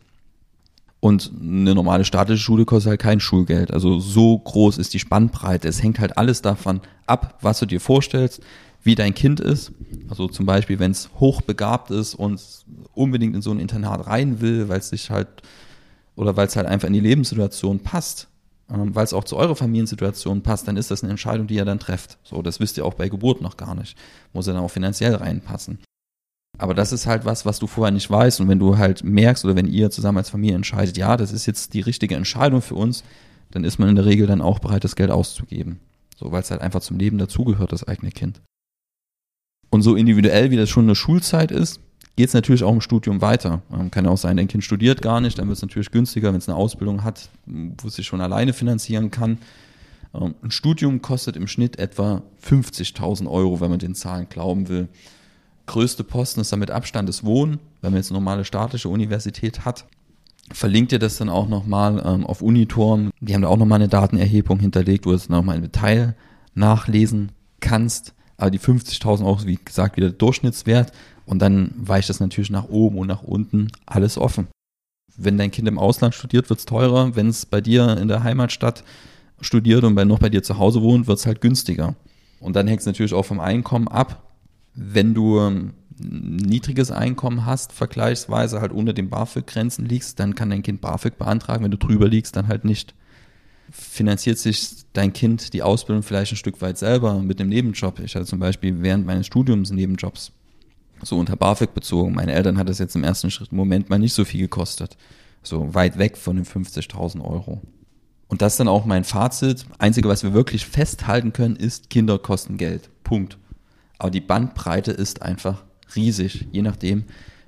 Und 1.00 1.32
eine 1.40 1.74
normale 1.74 2.04
staatliche 2.04 2.42
Schule 2.42 2.66
kostet 2.66 2.90
halt 2.90 3.00
kein 3.00 3.20
Schulgeld. 3.20 3.72
Also 3.72 3.98
so 4.00 4.38
groß 4.38 4.76
ist 4.76 4.92
die 4.92 4.98
Spannbreite. 4.98 5.66
Es 5.66 5.82
hängt 5.82 5.98
halt 5.98 6.18
alles 6.18 6.42
davon 6.42 6.80
ab, 7.06 7.38
was 7.40 7.58
du 7.58 7.66
dir 7.66 7.80
vorstellst, 7.80 8.42
wie 8.82 8.94
dein 8.94 9.14
Kind 9.14 9.40
ist. 9.40 9.72
Also 10.08 10.28
zum 10.28 10.44
Beispiel, 10.44 10.78
wenn 10.78 10.90
es 10.90 11.10
hochbegabt 11.18 11.90
ist 11.90 12.14
und 12.14 12.42
unbedingt 12.92 13.34
in 13.34 13.42
so 13.42 13.50
ein 13.50 13.60
Internat 13.60 14.06
rein 14.06 14.40
will, 14.40 14.68
weil 14.68 14.78
es 14.78 14.90
sich 14.90 15.10
halt 15.10 15.28
oder 16.16 16.36
weil 16.36 16.46
es 16.46 16.56
halt 16.56 16.66
einfach 16.66 16.88
in 16.88 16.94
die 16.94 17.00
Lebenssituation 17.00 17.80
passt, 17.80 18.28
ähm, 18.70 18.94
weil 18.94 19.04
es 19.04 19.14
auch 19.14 19.24
zu 19.24 19.36
eurer 19.36 19.56
Familiensituation 19.56 20.42
passt, 20.42 20.68
dann 20.68 20.76
ist 20.76 20.90
das 20.90 21.02
eine 21.02 21.10
Entscheidung, 21.10 21.46
die 21.46 21.54
ihr 21.54 21.64
dann 21.64 21.78
trefft. 21.78 22.18
So, 22.24 22.42
das 22.42 22.60
wisst 22.60 22.76
ihr 22.76 22.84
auch 22.84 22.94
bei 22.94 23.08
Geburt 23.08 23.40
noch 23.40 23.56
gar 23.56 23.74
nicht. 23.74 23.96
Muss 24.34 24.46
ja 24.46 24.52
dann 24.52 24.62
auch 24.62 24.70
finanziell 24.70 25.14
reinpassen. 25.14 25.78
Aber 26.60 26.74
das 26.74 26.92
ist 26.92 27.06
halt 27.06 27.24
was, 27.24 27.46
was 27.46 27.58
du 27.58 27.66
vorher 27.66 27.90
nicht 27.90 28.10
weißt. 28.10 28.38
Und 28.42 28.48
wenn 28.48 28.58
du 28.58 28.76
halt 28.76 29.02
merkst 29.02 29.46
oder 29.46 29.56
wenn 29.56 29.66
ihr 29.66 29.90
zusammen 29.90 30.18
als 30.18 30.28
Familie 30.28 30.56
entscheidet, 30.56 30.98
ja, 30.98 31.16
das 31.16 31.32
ist 31.32 31.46
jetzt 31.46 31.72
die 31.72 31.80
richtige 31.80 32.16
Entscheidung 32.16 32.60
für 32.60 32.74
uns, 32.74 33.02
dann 33.50 33.64
ist 33.64 33.78
man 33.78 33.88
in 33.88 33.96
der 33.96 34.04
Regel 34.04 34.26
dann 34.26 34.42
auch 34.42 34.58
bereit, 34.58 34.84
das 34.84 34.94
Geld 34.94 35.10
auszugeben. 35.10 35.80
So, 36.18 36.32
weil 36.32 36.42
es 36.42 36.50
halt 36.50 36.60
einfach 36.60 36.82
zum 36.82 36.98
Leben 36.98 37.16
dazugehört, 37.16 37.72
das 37.72 37.88
eigene 37.88 38.12
Kind. 38.12 38.42
Und 39.70 39.80
so 39.80 39.96
individuell, 39.96 40.50
wie 40.50 40.56
das 40.56 40.68
schon 40.68 40.84
in 40.84 40.88
der 40.88 40.96
Schulzeit 40.96 41.50
ist, 41.50 41.80
geht 42.16 42.28
es 42.28 42.34
natürlich 42.34 42.62
auch 42.62 42.74
im 42.74 42.82
Studium 42.82 43.22
weiter. 43.22 43.62
Ähm, 43.72 43.90
kann 43.90 44.04
ja 44.04 44.10
auch 44.10 44.18
sein, 44.18 44.36
dein 44.36 44.48
Kind 44.48 44.62
studiert 44.62 45.00
gar 45.00 45.22
nicht, 45.22 45.38
dann 45.38 45.48
wird 45.48 45.56
es 45.56 45.62
natürlich 45.62 45.90
günstiger, 45.90 46.30
wenn 46.34 46.40
es 46.40 46.48
eine 46.48 46.58
Ausbildung 46.58 47.04
hat, 47.04 47.30
wo 47.46 47.88
es 47.88 47.94
sich 47.94 48.06
schon 48.06 48.20
alleine 48.20 48.52
finanzieren 48.52 49.10
kann. 49.10 49.38
Ähm, 50.12 50.34
ein 50.42 50.50
Studium 50.50 51.00
kostet 51.00 51.36
im 51.36 51.46
Schnitt 51.46 51.78
etwa 51.78 52.22
50.000 52.46 53.30
Euro, 53.30 53.62
wenn 53.62 53.70
man 53.70 53.78
den 53.78 53.94
Zahlen 53.94 54.28
glauben 54.28 54.68
will 54.68 54.88
größte 55.70 56.02
Posten 56.02 56.40
ist 56.40 56.52
damit 56.52 56.72
Abstand 56.72 57.08
das 57.08 57.24
Wohnen, 57.24 57.60
wenn 57.80 57.92
man 57.92 58.00
jetzt 58.00 58.10
eine 58.10 58.18
normale 58.18 58.44
staatliche 58.44 58.88
Universität 58.88 59.64
hat. 59.64 59.86
Verlinkt 60.52 60.90
ihr 60.90 60.98
das 60.98 61.16
dann 61.16 61.28
auch 61.28 61.48
nochmal 61.48 62.02
ähm, 62.04 62.26
auf 62.26 62.42
Unitorm. 62.42 63.10
Die 63.20 63.34
haben 63.34 63.42
da 63.42 63.48
auch 63.48 63.56
nochmal 63.56 63.76
eine 63.76 63.88
Datenerhebung 63.88 64.58
hinterlegt, 64.58 65.06
wo 65.06 65.10
du 65.10 65.16
es 65.16 65.28
nochmal 65.28 65.56
im 65.56 65.62
Detail 65.62 66.16
nachlesen 66.54 67.30
kannst. 67.60 68.14
Aber 68.36 68.50
die 68.50 68.58
50.000 68.58 69.24
Euro 69.24 69.36
ist, 69.36 69.46
wie 69.46 69.60
gesagt, 69.64 69.96
wieder 69.96 70.08
der 70.08 70.18
Durchschnittswert. 70.18 70.90
Und 71.24 71.38
dann 71.40 71.72
weicht 71.76 72.08
das 72.08 72.18
natürlich 72.18 72.50
nach 72.50 72.68
oben 72.68 72.98
und 72.98 73.06
nach 73.06 73.22
unten 73.22 73.68
alles 73.86 74.18
offen. 74.18 74.48
Wenn 75.16 75.38
dein 75.38 75.52
Kind 75.52 75.68
im 75.68 75.78
Ausland 75.78 76.16
studiert, 76.16 76.50
wird 76.50 76.58
es 76.58 76.66
teurer. 76.66 77.14
Wenn 77.14 77.28
es 77.28 77.46
bei 77.46 77.60
dir 77.60 77.96
in 77.96 78.08
der 78.08 78.24
Heimatstadt 78.24 78.82
studiert 79.40 79.84
und 79.84 79.94
bei, 79.94 80.04
noch 80.04 80.18
bei 80.18 80.30
dir 80.30 80.42
zu 80.42 80.58
Hause 80.58 80.82
wohnt, 80.82 81.06
wird 81.06 81.18
es 81.18 81.26
halt 81.26 81.40
günstiger. 81.40 81.94
Und 82.40 82.56
dann 82.56 82.66
hängt 82.66 82.80
es 82.80 82.86
natürlich 82.86 83.14
auch 83.14 83.24
vom 83.24 83.38
Einkommen 83.38 83.86
ab. 83.86 84.29
Wenn 84.74 85.14
du 85.14 85.38
ein 85.38 85.74
niedriges 85.98 86.90
Einkommen 86.90 87.44
hast, 87.44 87.72
vergleichsweise 87.72 88.60
halt 88.60 88.72
unter 88.72 88.92
den 88.92 89.10
BAföG-Grenzen 89.10 89.84
liegst, 89.84 90.18
dann 90.18 90.34
kann 90.34 90.50
dein 90.50 90.62
Kind 90.62 90.80
BAföG 90.80 91.18
beantragen. 91.18 91.64
Wenn 91.64 91.70
du 91.70 91.78
drüber 91.78 92.08
liegst, 92.08 92.36
dann 92.36 92.48
halt 92.48 92.64
nicht. 92.64 92.94
Finanziert 93.70 94.38
sich 94.38 94.84
dein 94.92 95.12
Kind 95.12 95.52
die 95.52 95.62
Ausbildung 95.62 96.02
vielleicht 96.02 96.32
ein 96.32 96.36
Stück 96.36 96.60
weit 96.60 96.78
selber 96.78 97.20
mit 97.20 97.40
einem 97.40 97.50
Nebenjob? 97.50 98.00
Ich 98.00 98.16
hatte 98.16 98.26
zum 98.26 98.40
Beispiel 98.40 98.82
während 98.82 99.06
meines 99.06 99.26
Studiums 99.26 99.70
Nebenjobs, 99.70 100.32
so 101.02 101.18
unter 101.18 101.36
BAföG 101.36 101.74
bezogen. 101.74 102.14
Meine 102.14 102.32
Eltern 102.32 102.58
hat 102.58 102.68
das 102.68 102.78
jetzt 102.78 102.96
im 102.96 103.04
ersten 103.04 103.30
Schritt 103.30 103.52
Moment 103.52 103.88
mal 103.88 103.98
nicht 103.98 104.14
so 104.14 104.24
viel 104.24 104.40
gekostet. 104.40 104.96
So 105.42 105.72
weit 105.74 105.98
weg 105.98 106.16
von 106.16 106.36
den 106.36 106.44
50.000 106.44 107.22
Euro. 107.22 107.62
Und 108.28 108.42
das 108.42 108.54
ist 108.54 108.60
dann 108.60 108.68
auch 108.68 108.84
mein 108.84 109.04
Fazit. 109.04 109.66
Einzige, 109.78 110.08
was 110.08 110.22
wir 110.22 110.34
wirklich 110.34 110.66
festhalten 110.66 111.32
können, 111.32 111.56
ist 111.56 111.90
Kinder 111.90 112.18
kosten 112.18 112.56
Geld. 112.56 112.90
Punkt. 113.02 113.38
Aber 114.00 114.10
die 114.10 114.22
Bandbreite 114.22 114.92
ist 114.92 115.20
einfach 115.20 115.62
riesig, 115.94 116.46
je 116.52 116.62
nachdem, 116.62 117.04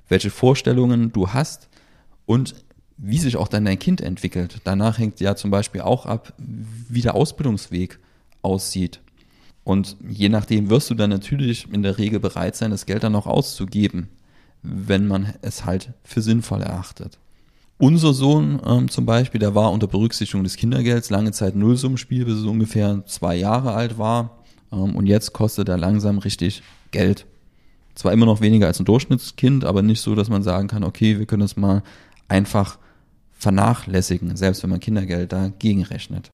welche 0.07 0.29
Vorstellungen 0.29 1.11
du 1.11 1.29
hast 1.29 1.67
und 2.27 2.55
wie 2.97 3.17
sich 3.17 3.37
auch 3.37 3.47
dann 3.47 3.65
dein 3.65 3.79
Kind 3.79 4.01
entwickelt. 4.01 4.61
Danach 4.63 4.99
hängt 4.99 5.19
ja 5.19 5.35
zum 5.35 5.49
Beispiel 5.49 5.81
auch 5.81 6.05
ab, 6.05 6.33
wie 6.37 7.01
der 7.01 7.15
Ausbildungsweg 7.15 7.99
aussieht. 8.43 9.01
Und 9.63 9.97
je 10.07 10.29
nachdem 10.29 10.69
wirst 10.69 10.91
du 10.91 10.93
dann 10.93 11.09
natürlich 11.09 11.67
in 11.71 11.81
der 11.81 11.97
Regel 11.97 12.19
bereit 12.19 12.55
sein, 12.55 12.69
das 12.69 12.85
Geld 12.85 13.03
dann 13.03 13.15
auch 13.15 13.27
auszugeben, 13.27 14.09
wenn 14.61 15.07
man 15.07 15.33
es 15.41 15.65
halt 15.65 15.93
für 16.03 16.21
sinnvoll 16.21 16.61
erachtet. 16.61 17.17
Unser 17.79 18.13
Sohn 18.13 18.61
ähm, 18.63 18.89
zum 18.89 19.07
Beispiel, 19.07 19.39
der 19.39 19.55
war 19.55 19.71
unter 19.71 19.87
Berücksichtigung 19.87 20.43
des 20.43 20.55
Kindergelds 20.55 21.09
lange 21.09 21.31
Zeit 21.31 21.55
Nullsummenspiel, 21.55 22.25
bis 22.25 22.43
er 22.43 22.51
ungefähr 22.51 23.03
zwei 23.07 23.35
Jahre 23.35 23.73
alt 23.73 23.97
war. 23.97 24.42
Ähm, 24.73 24.95
und 24.95 25.05
jetzt 25.05 25.33
kostet 25.33 25.69
er 25.69 25.77
langsam 25.77 26.17
richtig 26.17 26.63
Geld. 26.91 27.25
Zwar 27.95 28.11
immer 28.11 28.25
noch 28.25 28.41
weniger 28.41 28.67
als 28.67 28.79
ein 28.79 28.85
Durchschnittskind, 28.85 29.65
aber 29.65 29.83
nicht 29.83 30.01
so, 30.01 30.15
dass 30.15 30.29
man 30.29 30.41
sagen 30.41 30.67
kann, 30.67 30.83
okay, 30.83 31.19
wir 31.19 31.27
können 31.27 31.41
das 31.41 31.55
mal 31.55 31.83
einfach 32.27 32.79
vernachlässigen, 33.33 34.35
selbst 34.35 34.63
wenn 34.63 34.71
man 34.71 34.79
Kindergeld 34.79 35.31
dagegen 35.31 35.83
rechnet. 35.83 36.29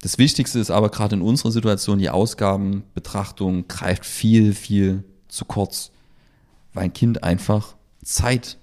Das 0.00 0.18
Wichtigste 0.18 0.58
ist 0.58 0.70
aber 0.70 0.88
gerade 0.88 1.16
in 1.16 1.22
unserer 1.22 1.52
Situation, 1.52 1.98
die 1.98 2.10
Ausgabenbetrachtung 2.10 3.68
greift 3.68 4.06
viel, 4.06 4.54
viel 4.54 5.04
zu 5.28 5.44
kurz, 5.44 5.92
weil 6.72 6.84
ein 6.84 6.92
Kind 6.92 7.22
einfach 7.22 7.76
Zeit 8.02 8.56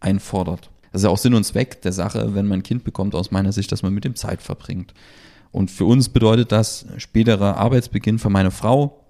einfordert. 0.00 0.70
Das 0.92 1.00
ist 1.00 1.04
ja 1.04 1.10
auch 1.10 1.18
Sinn 1.18 1.34
und 1.34 1.44
Zweck 1.44 1.82
der 1.82 1.92
Sache, 1.92 2.34
wenn 2.34 2.46
man 2.46 2.60
ein 2.60 2.62
Kind 2.62 2.84
bekommt, 2.84 3.14
aus 3.14 3.30
meiner 3.30 3.52
Sicht, 3.52 3.72
dass 3.72 3.82
man 3.82 3.92
mit 3.92 4.04
dem 4.04 4.14
Zeit 4.14 4.42
verbringt. 4.42 4.94
Und 5.52 5.70
für 5.70 5.84
uns 5.84 6.08
bedeutet 6.08 6.50
das 6.50 6.86
späterer 6.96 7.58
Arbeitsbeginn 7.58 8.18
für 8.18 8.30
meine 8.30 8.50
Frau, 8.50 9.04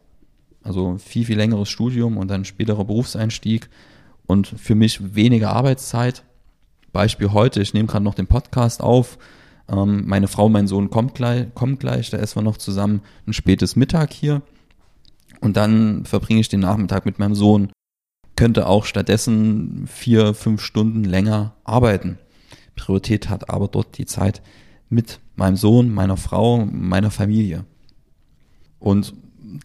also 0.62 0.98
viel, 0.98 1.24
viel 1.24 1.36
längeres 1.36 1.68
Studium 1.68 2.16
und 2.16 2.28
dann 2.28 2.44
späterer 2.44 2.84
Berufseinstieg 2.84 3.70
und 4.26 4.48
für 4.48 4.74
mich 4.74 5.14
weniger 5.14 5.52
Arbeitszeit. 5.52 6.24
Beispiel 6.92 7.32
heute, 7.32 7.62
ich 7.62 7.74
nehme 7.74 7.86
gerade 7.86 8.04
noch 8.04 8.14
den 8.14 8.26
Podcast 8.26 8.82
auf. 8.82 9.18
Ähm, 9.68 10.04
meine 10.06 10.28
Frau, 10.28 10.48
mein 10.48 10.66
Sohn 10.66 10.90
kommt 10.90 11.14
gleich, 11.14 11.46
kommt 11.54 11.80
gleich, 11.80 12.10
da 12.10 12.18
essen 12.18 12.36
wir 12.36 12.42
noch 12.42 12.58
zusammen 12.58 13.02
ein 13.26 13.32
spätes 13.32 13.76
Mittag 13.76 14.12
hier. 14.12 14.42
Und 15.40 15.56
dann 15.56 16.04
verbringe 16.04 16.40
ich 16.40 16.48
den 16.48 16.60
Nachmittag 16.60 17.06
mit 17.06 17.18
meinem 17.18 17.34
Sohn. 17.34 17.72
Könnte 18.36 18.66
auch 18.66 18.84
stattdessen 18.84 19.86
vier, 19.86 20.34
fünf 20.34 20.60
Stunden 20.60 21.04
länger 21.04 21.54
arbeiten. 21.64 22.18
Priorität 22.76 23.28
hat 23.28 23.50
aber 23.50 23.68
dort 23.68 23.98
die 23.98 24.06
Zeit 24.06 24.42
mit 24.88 25.20
meinem 25.36 25.56
Sohn, 25.56 25.92
meiner 25.92 26.16
Frau, 26.16 26.64
meiner 26.66 27.10
Familie. 27.10 27.64
Und 28.78 29.14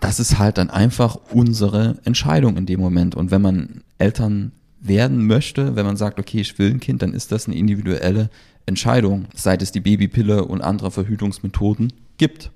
das 0.02 0.20
ist 0.20 0.38
halt 0.38 0.58
dann 0.58 0.70
einfach 0.70 1.18
unsere 1.32 1.98
Entscheidung 2.04 2.58
in 2.58 2.66
dem 2.66 2.80
Moment. 2.80 3.16
Und 3.16 3.32
wenn 3.32 3.42
man 3.42 3.82
Eltern 3.98 4.52
werden 4.80 5.26
möchte, 5.26 5.76
wenn 5.76 5.86
man 5.86 5.98
sagt, 5.98 6.20
okay, 6.20 6.42
ich 6.42 6.58
will 6.60 6.72
ein 6.72 6.80
Kind, 6.80 7.02
dann 7.02 7.14
ist 7.14 7.32
das 7.32 7.48
eine 7.48 7.56
individuelle 7.56 8.30
Entscheidung, 8.66 9.26
seit 9.34 9.62
es 9.62 9.72
die 9.72 9.80
Babypille 9.80 10.46
und 10.46 10.62
andere 10.62 10.92
Verhütungsmethoden 10.92 11.94
gibt. 12.18 12.52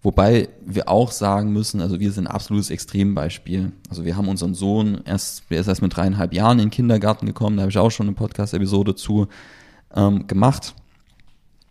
Wobei 0.00 0.48
wir 0.64 0.88
auch 0.88 1.10
sagen 1.10 1.52
müssen, 1.52 1.80
also 1.80 1.98
wir 1.98 2.12
sind 2.12 2.28
ein 2.28 2.32
absolutes 2.32 2.70
Extrembeispiel. 2.70 3.72
Also 3.90 4.04
wir 4.04 4.16
haben 4.16 4.28
unseren 4.28 4.54
Sohn 4.54 5.00
erst, 5.04 5.50
der 5.50 5.60
ist 5.60 5.66
erst 5.66 5.82
mit 5.82 5.96
dreieinhalb 5.96 6.32
Jahren 6.32 6.60
in 6.60 6.66
den 6.66 6.70
Kindergarten 6.70 7.26
gekommen, 7.26 7.56
da 7.56 7.62
habe 7.62 7.70
ich 7.70 7.78
auch 7.78 7.90
schon 7.90 8.06
eine 8.06 8.14
Podcast-Episode 8.14 8.94
zu 8.94 9.26
ähm, 9.94 10.28
gemacht. 10.28 10.74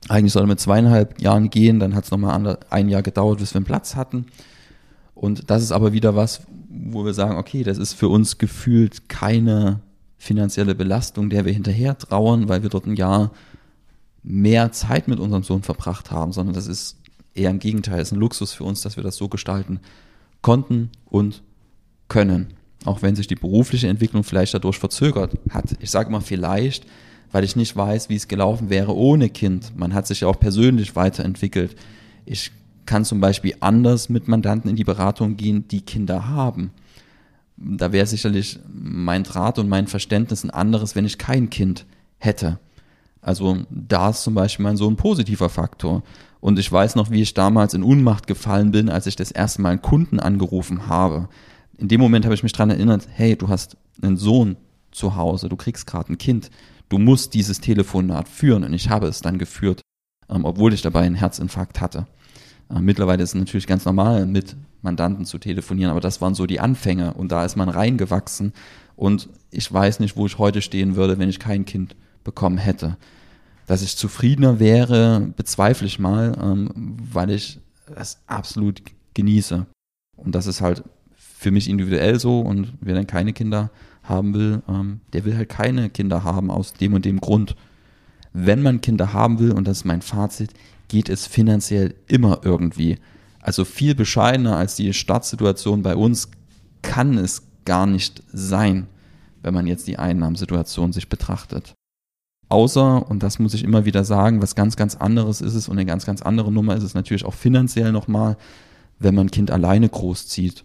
Eigentlich 0.10 0.34
soll 0.34 0.43
er 0.43 0.48
mit 0.48 0.60
zweieinhalb 0.60 1.22
Jahren 1.22 1.50
gehen, 1.50 1.80
dann 1.80 1.96
hat 1.96 2.06
es 2.06 2.12
nochmal 2.12 2.58
ein 2.70 2.89
Jahr 2.89 3.04
gedauert, 3.04 3.39
bis 3.39 3.54
wir 3.54 3.58
einen 3.58 3.65
Platz 3.65 3.96
hatten. 3.96 4.26
Und 5.15 5.50
das 5.50 5.63
ist 5.63 5.72
aber 5.72 5.93
wieder 5.93 6.15
was, 6.15 6.41
wo 6.70 7.04
wir 7.04 7.13
sagen, 7.13 7.38
okay, 7.38 7.63
das 7.63 7.78
ist 7.78 7.93
für 7.93 8.08
uns 8.08 8.38
gefühlt 8.38 9.10
keine 9.10 9.82
finanzielle 10.17 10.76
Belastung, 10.76 11.30
der 11.30 11.46
wir 11.46 11.54
hinterher 11.54 11.98
trauern, 11.98 12.50
weil 12.50 12.63
wir 12.63 12.70
dort 12.70 12.86
ein 12.86 12.96
Jahr 12.96 13.32
mehr 14.24 14.72
Zeit 14.72 15.08
mit 15.08 15.20
unserem 15.20 15.43
Sohn 15.43 15.63
verbracht 15.63 16.12
haben, 16.12 16.34
sondern 16.34 16.54
das 16.54 16.67
ist 16.67 16.98
eher 17.34 17.50
im 17.50 17.60
Gegenteil, 17.60 18.00
es 18.00 18.10
ist 18.10 18.12
ein 18.13 18.20
Luxus 18.20 18.54
für 18.54 18.63
uns, 18.63 18.82
dass 18.82 18.98
wir 18.98 19.04
das 19.04 19.15
so 19.15 19.30
gestalten 19.30 19.80
konnten 20.41 20.89
und 21.06 21.43
können. 22.08 22.54
Auch 22.86 23.02
wenn 23.02 23.15
sich 23.15 23.28
die 23.28 23.36
berufliche 23.36 23.88
Entwicklung 23.88 24.24
vielleicht 24.24 24.54
dadurch 24.54 24.78
verzögert 24.78 25.38
hat. 25.50 25.76
Ich 25.80 25.91
sage 25.91 26.12
mal 26.12 26.22
vielleicht, 26.22 26.86
weil 27.32 27.44
ich 27.44 27.56
nicht 27.56 27.76
weiß, 27.76 28.10
wie 28.10 28.16
es 28.16 28.28
gelaufen 28.28 28.70
wäre 28.70 28.96
ohne 28.96 29.30
Kind. 29.30 29.78
Man 29.78 29.94
hat 29.94 30.08
sich 30.08 30.22
ja 30.22 30.28
auch 30.28 30.40
persönlich 30.40 30.96
weiterentwickelt. 30.96 31.76
Ich 32.26 32.52
kann 32.86 33.06
zum 33.06 33.20
Beispiel 33.20 33.56
anders 33.60 34.10
mit 34.10 34.28
Mandanten 34.28 34.70
in 34.70 34.76
die 34.76 34.84
Beratung 34.84 35.38
gehen, 35.38 35.68
die 35.68 35.82
Kinder 35.82 36.30
haben. 36.30 36.72
Da 37.58 37.92
wäre 37.92 38.06
sicherlich 38.06 38.60
mein 38.72 39.24
Draht 39.24 39.60
und 39.60 39.68
mein 39.68 39.88
Verständnis 39.88 40.44
ein 40.44 40.52
anderes, 40.52 40.96
wenn 40.96 41.06
ich 41.06 41.18
kein 41.18 41.50
Kind 41.50 41.86
hätte. 42.18 42.60
Also 43.22 43.58
da 43.70 44.12
ist 44.12 44.24
zum 44.24 44.36
Beispiel 44.36 44.63
mein 44.63 44.78
Sohn 44.78 44.94
ein 44.94 44.98
positiver 44.98 45.50
Faktor. 45.50 46.04
Und 46.40 46.60
ich 46.60 46.72
weiß 46.72 46.96
noch, 46.96 47.10
wie 47.12 47.22
ich 47.22 47.34
damals 47.34 47.74
in 47.74 47.84
Unmacht 47.84 48.28
gefallen 48.28 48.72
bin, 48.72 48.90
als 48.90 49.08
ich 49.08 49.16
das 49.16 49.32
erste 49.32 49.62
Mal 49.62 49.72
einen 49.72 49.82
Kunden 49.82 50.20
angerufen 50.20 50.88
habe. 50.88 51.28
In 51.78 51.88
dem 51.88 52.00
Moment 52.00 52.26
habe 52.26 52.36
ich 52.36 52.44
mich 52.44 52.54
daran 52.54 52.70
erinnert, 52.70 53.08
hey, 53.12 53.36
du 53.36 53.50
hast 53.50 53.76
einen 54.02 54.18
Sohn 54.18 54.56
zu 54.92 55.16
Hause, 55.16 55.50
du 55.50 55.56
kriegst 55.56 55.88
gerade 55.88 56.13
ein 56.13 56.18
Kind, 56.18 56.50
du 56.89 56.97
musst 56.97 57.34
dieses 57.34 57.60
Telefonat 57.60 58.28
führen. 58.28 58.63
Und 58.63 58.73
ich 58.73 58.89
habe 58.89 59.08
es 59.08 59.21
dann 59.21 59.38
geführt, 59.38 59.82
ähm, 60.30 60.45
obwohl 60.45 60.73
ich 60.73 60.82
dabei 60.82 61.02
einen 61.02 61.15
Herzinfarkt 61.15 61.82
hatte. 61.82 62.08
Äh, 62.69 62.80
mittlerweile 62.80 63.23
ist 63.23 63.30
es 63.30 63.36
natürlich 63.36 63.67
ganz 63.67 63.86
normal, 63.86 64.26
mit 64.26 64.56
Mandanten 64.82 65.26
zu 65.26 65.38
telefonieren, 65.38 65.91
aber 65.91 66.02
das 66.02 66.21
waren 66.21 66.36
so 66.36 66.45
die 66.45 66.60
Anfänge 66.60 67.13
und 67.13 67.32
da 67.32 67.43
ist 67.43 67.56
man 67.56 67.69
reingewachsen 67.69 68.54
und 68.95 69.30
ich 69.52 69.71
weiß 69.71 70.00
nicht, 70.00 70.15
wo 70.15 70.26
ich 70.26 70.38
heute 70.38 70.62
stehen 70.62 70.95
würde, 70.95 71.19
wenn 71.19 71.30
ich 71.30 71.39
kein 71.39 71.65
Kind 71.65 71.95
bekommen 72.23 72.58
hätte. 72.58 72.97
Dass 73.65 73.82
ich 73.82 73.97
zufriedener 73.97 74.60
wäre, 74.60 75.32
bezweifle 75.36 75.88
ich 75.88 76.00
mal, 76.00 76.38
ähm, 76.41 76.97
weil 77.12 77.32
ich 77.32 77.60
das 77.93 78.21
absolut 78.28 78.82
genieße. 79.13 79.65
Und 80.15 80.36
das 80.36 80.47
ist 80.47 80.62
halt 80.62 80.84
für 81.15 81.52
mich 81.52 81.69
individuell 81.69 82.19
so 82.19 82.41
und 82.41 82.73
wer 82.82 82.95
dann 82.95 83.08
keine 83.08 83.34
Kinder 83.34 83.69
haben 84.08 84.34
will, 84.34 84.62
ähm, 84.67 85.02
der 85.13 85.26
will 85.26 85.36
halt 85.36 85.50
keine 85.50 85.89
Kinder 85.89 86.24
haben 86.24 86.52
aus 86.52 86.74
dem 86.74 86.93
und 86.93 87.06
dem 87.06 87.20
Grund. 87.20 87.56
Wenn 88.34 88.62
man 88.62 88.82
Kinder 88.82 89.13
haben 89.13 89.39
will, 89.39 89.52
und 89.52 89.67
das 89.67 89.80
ist 89.80 89.86
mein 89.86 90.02
Fazit, 90.02 90.54
geht 90.88 91.10
es 91.10 91.28
finanziell 91.28 91.96
immer 92.08 92.41
irgendwie. 92.43 92.98
Also 93.41 93.65
viel 93.65 93.96
bescheidener 93.96 94.58
als 94.58 94.76
die 94.76 94.93
Startsituation 94.93 95.82
bei 95.82 95.96
uns 95.96 96.30
kann 96.82 97.17
es 97.17 97.43
gar 97.65 97.86
nicht 97.86 98.24
sein, 98.32 98.88
wenn 99.41 99.54
man 99.54 99.67
jetzt 99.67 99.88
die 99.88 100.00
Einnahmensituation 100.00 100.93
sich 100.93 101.10
betrachtet. 101.10 101.74
Außer, 102.50 103.10
und 103.10 103.24
das 103.24 103.39
muss 103.39 103.54
ich 103.54 103.63
immer 103.63 103.86
wieder 103.86 104.06
sagen, 104.06 104.41
was 104.41 104.56
ganz, 104.56 104.78
ganz 104.78 104.96
anderes 104.96 105.41
ist 105.41 105.54
es 105.54 105.67
und 105.67 105.78
eine 105.78 105.86
ganz, 105.86 106.06
ganz 106.06 106.22
andere 106.22 106.52
Nummer 106.52 106.76
ist 106.78 106.84
es 106.84 106.93
natürlich 106.93 107.26
auch 107.26 107.34
finanziell 107.34 107.91
nochmal, 107.91 108.38
wenn 109.00 109.15
man 109.15 109.28
ein 109.28 109.32
Kind 109.32 109.52
alleine 109.52 109.89
großzieht. 109.89 110.63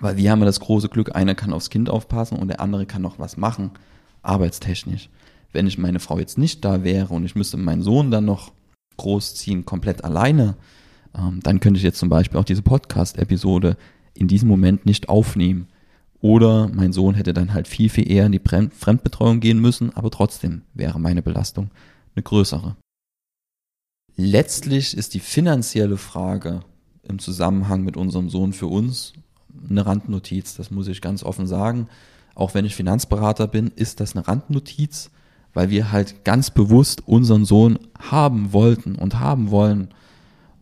Weil 0.00 0.16
wir 0.16 0.30
haben 0.30 0.40
ja 0.40 0.46
das 0.46 0.60
große 0.60 0.88
Glück, 0.88 1.16
einer 1.16 1.34
kann 1.34 1.52
aufs 1.52 1.70
Kind 1.70 1.88
aufpassen 1.88 2.38
und 2.38 2.48
der 2.48 2.60
andere 2.60 2.86
kann 2.86 3.02
noch 3.02 3.18
was 3.18 3.36
machen, 3.36 3.70
arbeitstechnisch. 4.22 5.08
Wenn 5.52 5.66
ich 5.66 5.78
meine 5.78 6.00
Frau 6.00 6.18
jetzt 6.18 6.36
nicht 6.36 6.64
da 6.64 6.84
wäre 6.84 7.14
und 7.14 7.24
ich 7.24 7.34
müsste 7.34 7.56
meinen 7.56 7.82
Sohn 7.82 8.10
dann 8.10 8.26
noch 8.26 8.52
großziehen, 8.98 9.64
komplett 9.64 10.04
alleine, 10.04 10.56
ähm, 11.16 11.40
dann 11.42 11.60
könnte 11.60 11.78
ich 11.78 11.84
jetzt 11.84 11.98
zum 11.98 12.08
Beispiel 12.08 12.38
auch 12.38 12.44
diese 12.44 12.62
Podcast-Episode 12.62 13.76
in 14.14 14.28
diesem 14.28 14.48
Moment 14.48 14.84
nicht 14.84 15.08
aufnehmen. 15.08 15.68
Oder 16.20 16.68
mein 16.68 16.92
Sohn 16.92 17.14
hätte 17.14 17.32
dann 17.32 17.54
halt 17.54 17.68
viel, 17.68 17.88
viel 17.88 18.10
eher 18.10 18.26
in 18.26 18.32
die 18.32 18.40
Fremdbetreuung 18.40 19.40
gehen 19.40 19.60
müssen, 19.60 19.94
aber 19.94 20.10
trotzdem 20.10 20.62
wäre 20.74 20.98
meine 20.98 21.22
Belastung 21.22 21.70
eine 22.14 22.22
größere. 22.22 22.76
Letztlich 24.16 24.96
ist 24.96 25.14
die 25.14 25.20
finanzielle 25.20 25.98
Frage 25.98 26.60
im 27.02 27.18
Zusammenhang 27.18 27.82
mit 27.82 27.96
unserem 27.96 28.30
Sohn 28.30 28.52
für 28.52 28.66
uns 28.66 29.12
eine 29.68 29.86
Randnotiz, 29.86 30.56
das 30.56 30.70
muss 30.70 30.88
ich 30.88 31.00
ganz 31.00 31.22
offen 31.22 31.46
sagen. 31.46 31.88
Auch 32.34 32.54
wenn 32.54 32.64
ich 32.64 32.76
Finanzberater 32.76 33.46
bin, 33.46 33.72
ist 33.74 34.00
das 34.00 34.14
eine 34.14 34.26
Randnotiz 34.28 35.10
weil 35.56 35.70
wir 35.70 35.90
halt 35.90 36.22
ganz 36.22 36.50
bewusst 36.50 37.08
unseren 37.08 37.46
Sohn 37.46 37.78
haben 37.98 38.52
wollten 38.52 38.94
und 38.94 39.18
haben 39.18 39.50
wollen 39.50 39.88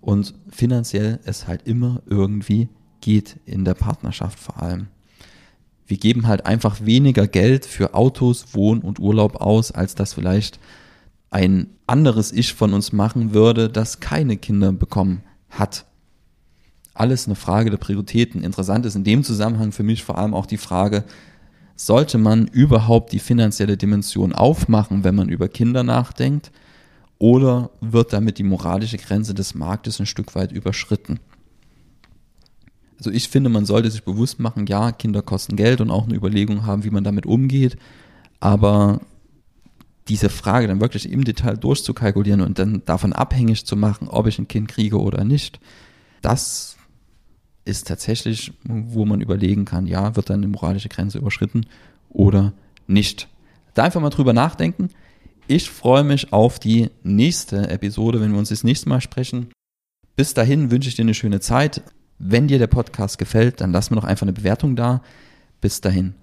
und 0.01 0.35
finanziell 0.49 1.19
es 1.25 1.49
halt 1.49 1.67
immer 1.67 2.01
irgendwie 2.07 2.69
geht 3.01 3.41
in 3.45 3.65
der 3.65 3.75
Partnerschaft 3.75 4.39
vor 4.39 4.63
allem. 4.63 4.87
Wir 5.85 5.97
geben 5.97 6.29
halt 6.29 6.47
einfach 6.47 6.81
weniger 6.81 7.27
Geld 7.27 7.67
für 7.67 7.95
Autos, 7.95 8.55
Wohn 8.55 8.83
und 8.83 9.01
Urlaub 9.01 9.41
aus, 9.41 9.73
als 9.73 9.97
das 9.97 10.13
vielleicht 10.13 10.61
ein 11.29 11.71
anderes 11.89 12.31
Ich 12.31 12.55
von 12.55 12.73
uns 12.73 12.93
machen 12.93 13.35
würde, 13.35 13.69
das 13.69 13.99
keine 13.99 14.37
Kinder 14.37 14.71
bekommen 14.71 15.25
hat. 15.51 15.87
Alles 16.95 17.27
eine 17.27 17.35
Frage 17.35 17.71
der 17.71 17.77
Prioritäten. 17.77 18.43
Interessant 18.43 18.87
ist 18.87 18.95
in 18.95 19.05
dem 19.05 19.25
Zusammenhang 19.25 19.73
für 19.73 19.83
mich 19.83 20.05
vor 20.05 20.17
allem 20.17 20.33
auch 20.33 20.47
die 20.47 20.57
Frage, 20.57 21.05
sollte 21.77 22.19
man 22.19 22.47
überhaupt 22.47 23.13
die 23.13 23.19
finanzielle 23.19 23.77
Dimension 23.77 24.33
aufmachen, 24.33 25.03
wenn 25.03 25.17
man 25.17 25.29
über 25.29 25.49
Kinder 25.49 25.83
nachdenkt? 25.83 26.53
Oder 27.19 27.71
wird 27.81 28.13
damit 28.13 28.39
die 28.39 28.45
moralische 28.45 28.99
Grenze 28.99 29.35
des 29.35 29.55
Marktes 29.55 29.99
ein 29.99 30.07
Stück 30.07 30.35
weit 30.35 30.53
überschritten? 30.53 31.19
Also 32.99 33.11
ich 33.11 33.29
finde, 33.29 33.51
man 33.51 33.67
sollte 33.67 33.91
sich 33.91 34.05
bewusst 34.05 34.39
machen, 34.39 34.67
ja, 34.67 34.93
Kinder 34.93 35.23
kosten 35.23 35.57
Geld 35.57 35.81
und 35.81 35.91
auch 35.91 36.05
eine 36.05 36.15
Überlegung 36.15 36.65
haben, 36.65 36.85
wie 36.85 36.91
man 36.91 37.03
damit 37.03 37.27
umgeht. 37.27 37.77
Aber 38.41 39.01
diese 40.09 40.29
Frage 40.29 40.69
dann 40.69 40.81
wirklich 40.81 41.11
im 41.11 41.25
Detail 41.25 41.57
durchzukalkulieren 41.57 42.41
und 42.41 42.59
dann 42.59 42.83
davon 42.85 43.13
abhängig 43.13 43.67
zu 43.67 43.77
machen, 43.77 44.09
ob 44.09 44.27
ich 44.27 44.39
ein 44.39 44.49
Kind 44.49 44.69
kriege 44.69 45.01
oder 45.01 45.25
nicht, 45.25 45.61
das 46.23 46.77
ist 47.65 47.89
tatsächlich, 47.89 48.53
wo 48.65 49.05
man 49.05 49.21
überlegen 49.21 49.65
kann, 49.65 49.87
ja, 49.87 50.17
wird 50.17 50.31
dann 50.31 50.41
eine 50.41 50.49
moralische 50.49 50.89
Grenze 50.89 51.19
überschritten 51.19 51.67
oder 52.11 52.53
nicht. 52.87 53.29
Da 53.75 53.85
einfach 53.85 54.01
mal 54.01 54.11
drüber 54.11 54.33
nachdenken. 54.33 54.91
Ich 55.47 55.71
freue 55.71 56.05
mich 56.05 56.33
auf 56.33 56.59
die 56.59 56.91
nächste 57.03 57.69
Episode, 57.69 58.21
wenn 58.21 58.33
wir 58.33 58.39
uns 58.39 58.49
das 58.49 58.65
nächste 58.65 58.89
Mal 58.89 59.01
sprechen. 59.01 59.49
Bis 60.17 60.35
dahin 60.35 60.71
wünsche 60.71 60.89
ich 60.89 60.95
dir 60.95 61.03
eine 61.03 61.15
schöne 61.15 61.41
Zeit. 61.41 61.83
Wenn 62.19 62.49
dir 62.49 62.59
der 62.59 62.69
Podcast 62.69 63.19
gefällt, 63.19 63.61
dann 63.61 63.73
lass 63.73 63.91
mir 63.91 63.97
doch 63.97 64.05
einfach 64.05 64.23
eine 64.23 64.33
Bewertung 64.33 64.77
da. 64.77 65.03
Bis 65.61 65.81
dahin, 65.81 66.15